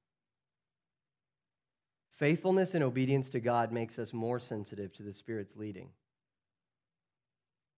Faithfulness 2.15 2.73
and 2.73 2.83
obedience 2.83 3.29
to 3.29 3.39
God 3.39 3.71
makes 3.71 3.99
us 3.99 4.15
more 4.15 4.41
sensitive 4.41 4.95
to 4.95 5.03
the 5.03 5.13
Spirit's 5.13 5.57
leading. 5.57 5.91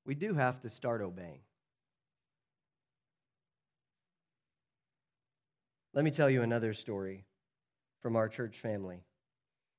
We 0.07 0.15
do 0.15 0.35
have 0.35 0.61
to 0.61 0.71
start 0.71 1.01
obeying. 1.01 1.41
Let 5.95 6.05
me 6.05 6.13
tell 6.13 6.31
you 6.31 6.43
another 6.43 6.73
story 6.73 7.25
from 8.01 8.15
our 8.15 8.29
church 8.29 8.61
family. 8.61 9.03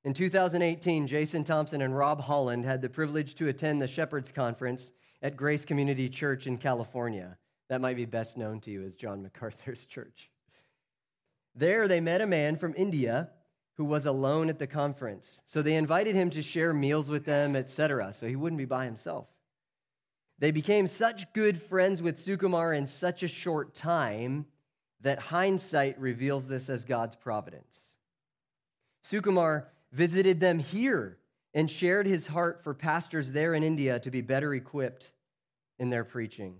In 0.03 0.13
2018, 0.13 1.07
Jason 1.07 1.45
Thompson 1.45 1.81
and 1.81 1.95
Rob 1.95 2.19
Holland 2.19 2.65
had 2.65 2.81
the 2.81 2.89
privilege 2.89 3.35
to 3.35 3.47
attend 3.47 3.81
the 3.81 3.87
Shepherds 3.87 4.33
Conference 4.33 4.91
at 5.21 5.37
Grace 5.37 5.63
Community 5.63 6.09
Church 6.09 6.45
in 6.45 6.57
California. 6.57 7.37
That 7.69 7.81
might 7.81 7.95
be 7.95 8.05
best 8.05 8.37
known 8.37 8.59
to 8.61 8.71
you 8.71 8.83
as 8.83 8.95
John 8.95 9.23
MacArthur's 9.23 9.85
church. 9.85 10.29
There, 11.55 11.87
they 11.87 12.01
met 12.01 12.21
a 12.21 12.27
man 12.27 12.57
from 12.57 12.73
India 12.75 13.29
who 13.75 13.85
was 13.85 14.05
alone 14.05 14.49
at 14.49 14.59
the 14.59 14.67
conference. 14.67 15.41
So 15.45 15.61
they 15.61 15.75
invited 15.75 16.15
him 16.15 16.29
to 16.31 16.41
share 16.41 16.73
meals 16.73 17.09
with 17.09 17.25
them, 17.25 17.55
etc., 17.55 18.11
so 18.11 18.27
he 18.27 18.35
wouldn't 18.35 18.57
be 18.57 18.65
by 18.65 18.85
himself. 18.85 19.27
They 20.39 20.51
became 20.51 20.87
such 20.87 21.31
good 21.33 21.61
friends 21.61 22.01
with 22.01 22.17
Sukumar 22.17 22.77
in 22.77 22.87
such 22.87 23.23
a 23.23 23.27
short 23.27 23.75
time 23.75 24.45
that 25.01 25.19
hindsight 25.19 25.99
reveals 25.99 26.47
this 26.47 26.69
as 26.69 26.85
God's 26.85 27.15
providence. 27.15 27.79
Sukumar 29.03 29.65
visited 29.91 30.39
them 30.39 30.59
here 30.59 31.17
and 31.53 31.69
shared 31.69 32.05
his 32.05 32.27
heart 32.27 32.63
for 32.63 32.73
pastors 32.73 33.31
there 33.31 33.53
in 33.53 33.63
India 33.63 33.99
to 33.99 34.11
be 34.11 34.21
better 34.21 34.53
equipped 34.53 35.11
in 35.77 35.89
their 35.89 36.03
preaching. 36.03 36.55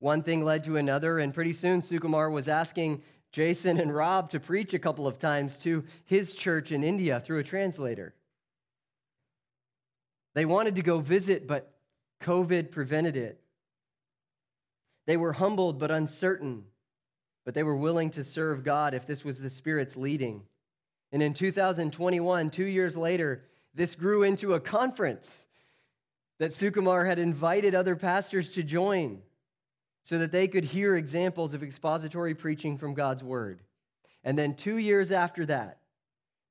One 0.00 0.22
thing 0.22 0.44
led 0.44 0.64
to 0.64 0.76
another, 0.76 1.18
and 1.18 1.34
pretty 1.34 1.52
soon 1.52 1.82
Sukumar 1.82 2.30
was 2.30 2.48
asking 2.48 3.02
Jason 3.32 3.78
and 3.78 3.94
Rob 3.94 4.30
to 4.30 4.40
preach 4.40 4.72
a 4.72 4.78
couple 4.78 5.06
of 5.06 5.18
times 5.18 5.56
to 5.58 5.84
his 6.04 6.32
church 6.32 6.72
in 6.72 6.84
India 6.84 7.20
through 7.20 7.38
a 7.38 7.44
translator. 7.44 8.14
They 10.34 10.44
wanted 10.44 10.76
to 10.76 10.82
go 10.82 11.00
visit, 11.00 11.46
but 11.46 11.74
COVID 12.22 12.70
prevented 12.70 13.16
it. 13.16 13.40
They 15.06 15.16
were 15.16 15.32
humbled 15.32 15.78
but 15.78 15.90
uncertain, 15.90 16.64
but 17.44 17.54
they 17.54 17.62
were 17.62 17.76
willing 17.76 18.10
to 18.10 18.22
serve 18.22 18.62
God 18.62 18.94
if 18.94 19.06
this 19.06 19.24
was 19.24 19.40
the 19.40 19.50
Spirit's 19.50 19.96
leading. 19.96 20.42
And 21.10 21.22
in 21.22 21.34
2021, 21.34 22.50
two 22.50 22.64
years 22.64 22.96
later, 22.96 23.42
this 23.74 23.94
grew 23.94 24.22
into 24.22 24.54
a 24.54 24.60
conference 24.60 25.46
that 26.38 26.52
Sukumar 26.52 27.06
had 27.06 27.18
invited 27.18 27.74
other 27.74 27.96
pastors 27.96 28.48
to 28.50 28.62
join 28.62 29.22
so 30.08 30.16
that 30.16 30.32
they 30.32 30.48
could 30.48 30.64
hear 30.64 30.96
examples 30.96 31.52
of 31.52 31.62
expository 31.62 32.34
preaching 32.34 32.78
from 32.78 32.94
God's 32.94 33.22
Word. 33.22 33.60
And 34.24 34.38
then 34.38 34.54
two 34.54 34.78
years 34.78 35.12
after 35.12 35.44
that, 35.44 35.80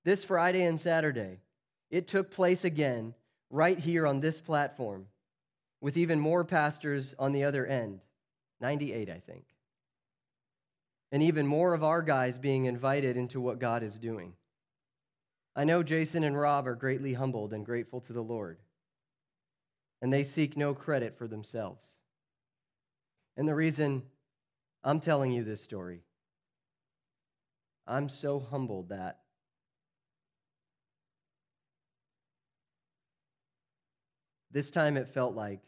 this 0.05 0.23
Friday 0.23 0.61
and 0.61 0.79
Saturday, 0.79 1.39
it 1.89 2.07
took 2.07 2.29
place 2.29 2.65
again 2.65 3.15
right 3.49 3.79
here 3.79 4.05
on 4.05 4.19
this 4.19 4.39
platform 4.39 5.07
with 5.81 5.97
even 5.97 6.19
more 6.19 6.43
pastors 6.43 7.15
on 7.17 7.31
the 7.31 7.45
other 7.45 7.65
end 7.65 8.01
98, 8.61 9.09
I 9.09 9.21
think. 9.25 9.45
And 11.11 11.23
even 11.23 11.47
more 11.47 11.73
of 11.73 11.83
our 11.83 12.03
guys 12.03 12.37
being 12.37 12.65
invited 12.65 13.17
into 13.17 13.41
what 13.41 13.57
God 13.57 13.81
is 13.81 13.97
doing. 13.97 14.33
I 15.55 15.63
know 15.63 15.81
Jason 15.81 16.23
and 16.23 16.39
Rob 16.39 16.67
are 16.67 16.75
greatly 16.75 17.13
humbled 17.13 17.53
and 17.53 17.65
grateful 17.65 18.01
to 18.01 18.13
the 18.13 18.21
Lord, 18.21 18.59
and 19.99 20.13
they 20.13 20.23
seek 20.23 20.55
no 20.55 20.75
credit 20.75 21.17
for 21.17 21.27
themselves. 21.27 21.96
And 23.37 23.47
the 23.47 23.55
reason 23.55 24.01
I'm 24.83 24.99
telling 24.99 25.31
you 25.31 25.43
this 25.43 25.61
story, 25.61 26.01
I'm 27.85 28.09
so 28.09 28.39
humbled 28.39 28.89
that 28.89 29.19
this 34.51 34.71
time 34.71 34.97
it 34.97 35.07
felt 35.07 35.35
like 35.35 35.61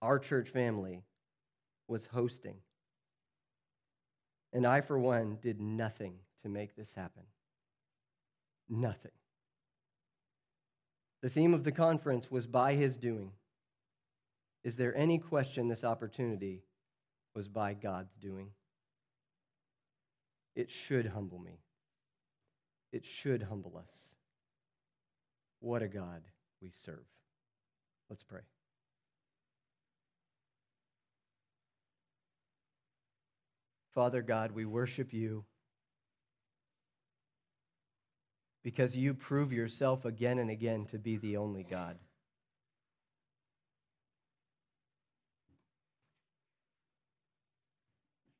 our 0.00 0.20
church 0.20 0.50
family 0.50 1.02
was 1.88 2.06
hosting. 2.06 2.56
And 4.52 4.64
I, 4.66 4.80
for 4.80 4.98
one, 4.98 5.38
did 5.42 5.60
nothing 5.60 6.14
to 6.42 6.48
make 6.48 6.76
this 6.76 6.94
happen. 6.94 7.24
Nothing. 8.68 9.10
The 11.22 11.28
theme 11.28 11.52
of 11.52 11.64
the 11.64 11.72
conference 11.72 12.30
was 12.30 12.46
by 12.46 12.74
his 12.74 12.96
doing. 12.96 13.32
Is 14.68 14.76
there 14.76 14.94
any 14.94 15.16
question 15.16 15.66
this 15.66 15.82
opportunity 15.82 16.62
was 17.34 17.48
by 17.48 17.72
God's 17.72 18.14
doing? 18.18 18.50
It 20.54 20.70
should 20.70 21.06
humble 21.06 21.38
me. 21.38 21.62
It 22.92 23.06
should 23.06 23.44
humble 23.44 23.78
us. 23.78 24.14
What 25.60 25.80
a 25.80 25.88
God 25.88 26.20
we 26.60 26.68
serve. 26.68 27.06
Let's 28.10 28.22
pray. 28.22 28.42
Father 33.94 34.20
God, 34.20 34.52
we 34.52 34.66
worship 34.66 35.14
you 35.14 35.46
because 38.62 38.94
you 38.94 39.14
prove 39.14 39.50
yourself 39.50 40.04
again 40.04 40.38
and 40.38 40.50
again 40.50 40.84
to 40.90 40.98
be 40.98 41.16
the 41.16 41.38
only 41.38 41.62
God. 41.62 41.96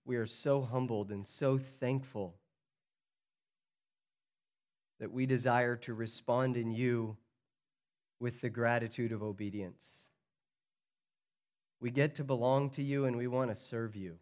We 0.09 0.17
are 0.17 0.27
so 0.27 0.63
humbled 0.63 1.11
and 1.11 1.29
so 1.29 1.59
thankful 1.59 2.35
that 5.01 5.13
we 5.13 5.27
desire 5.27 5.77
to 5.77 5.93
respond 5.93 6.57
in 6.57 6.71
you 6.71 7.19
with 8.19 8.41
the 8.41 8.49
gratitude 8.49 9.13
of 9.13 9.23
obedience. 9.23 9.87
We 11.79 11.91
get 11.91 12.15
to 12.15 12.25
belong 12.25 12.71
to 12.71 12.83
you 12.83 13.05
and 13.05 13.19
we 13.19 13.27
want 13.27 13.51
to 13.51 13.55
serve 13.55 13.97
you. 13.97 14.17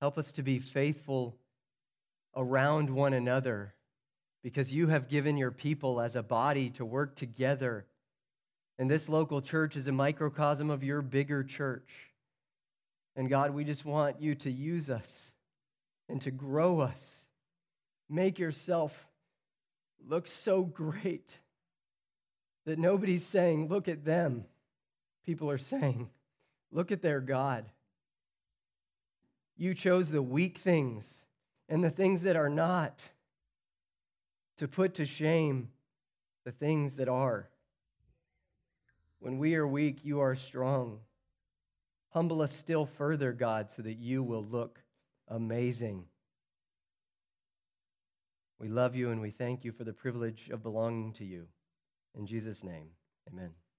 Help 0.00 0.16
us 0.16 0.32
to 0.32 0.42
be 0.42 0.58
faithful 0.60 1.36
around 2.34 2.88
one 2.88 3.12
another 3.12 3.74
because 4.42 4.72
you 4.72 4.86
have 4.86 5.10
given 5.10 5.36
your 5.36 5.50
people 5.50 6.00
as 6.00 6.16
a 6.16 6.22
body 6.22 6.70
to 6.70 6.86
work 6.86 7.14
together. 7.14 7.84
And 8.78 8.90
this 8.90 9.08
local 9.08 9.40
church 9.40 9.76
is 9.76 9.86
a 9.86 9.92
microcosm 9.92 10.70
of 10.70 10.82
your 10.82 11.00
bigger 11.00 11.44
church. 11.44 11.88
And 13.16 13.28
God, 13.28 13.52
we 13.52 13.64
just 13.64 13.84
want 13.84 14.20
you 14.20 14.34
to 14.36 14.50
use 14.50 14.90
us 14.90 15.32
and 16.08 16.20
to 16.22 16.30
grow 16.30 16.80
us. 16.80 17.26
Make 18.08 18.38
yourself 18.38 19.06
look 20.06 20.26
so 20.26 20.62
great 20.62 21.38
that 22.66 22.78
nobody's 22.78 23.24
saying, 23.24 23.68
Look 23.68 23.88
at 23.88 24.04
them. 24.04 24.44
People 25.24 25.50
are 25.50 25.58
saying, 25.58 26.10
Look 26.72 26.90
at 26.90 27.02
their 27.02 27.20
God. 27.20 27.64
You 29.56 29.74
chose 29.74 30.10
the 30.10 30.22
weak 30.22 30.58
things 30.58 31.26
and 31.68 31.82
the 31.82 31.90
things 31.90 32.22
that 32.22 32.34
are 32.34 32.50
not 32.50 33.02
to 34.58 34.66
put 34.66 34.94
to 34.94 35.06
shame 35.06 35.68
the 36.44 36.52
things 36.52 36.96
that 36.96 37.08
are. 37.08 37.48
When 39.24 39.38
we 39.38 39.54
are 39.54 39.66
weak, 39.66 40.04
you 40.04 40.20
are 40.20 40.34
strong. 40.34 40.98
Humble 42.10 42.42
us 42.42 42.52
still 42.52 42.84
further, 42.84 43.32
God, 43.32 43.70
so 43.70 43.80
that 43.80 43.96
you 43.96 44.22
will 44.22 44.44
look 44.44 44.82
amazing. 45.28 46.04
We 48.60 48.68
love 48.68 48.94
you 48.94 49.12
and 49.12 49.22
we 49.22 49.30
thank 49.30 49.64
you 49.64 49.72
for 49.72 49.84
the 49.84 49.94
privilege 49.94 50.50
of 50.50 50.62
belonging 50.62 51.14
to 51.14 51.24
you. 51.24 51.46
In 52.14 52.26
Jesus' 52.26 52.62
name, 52.62 52.88
amen. 53.32 53.52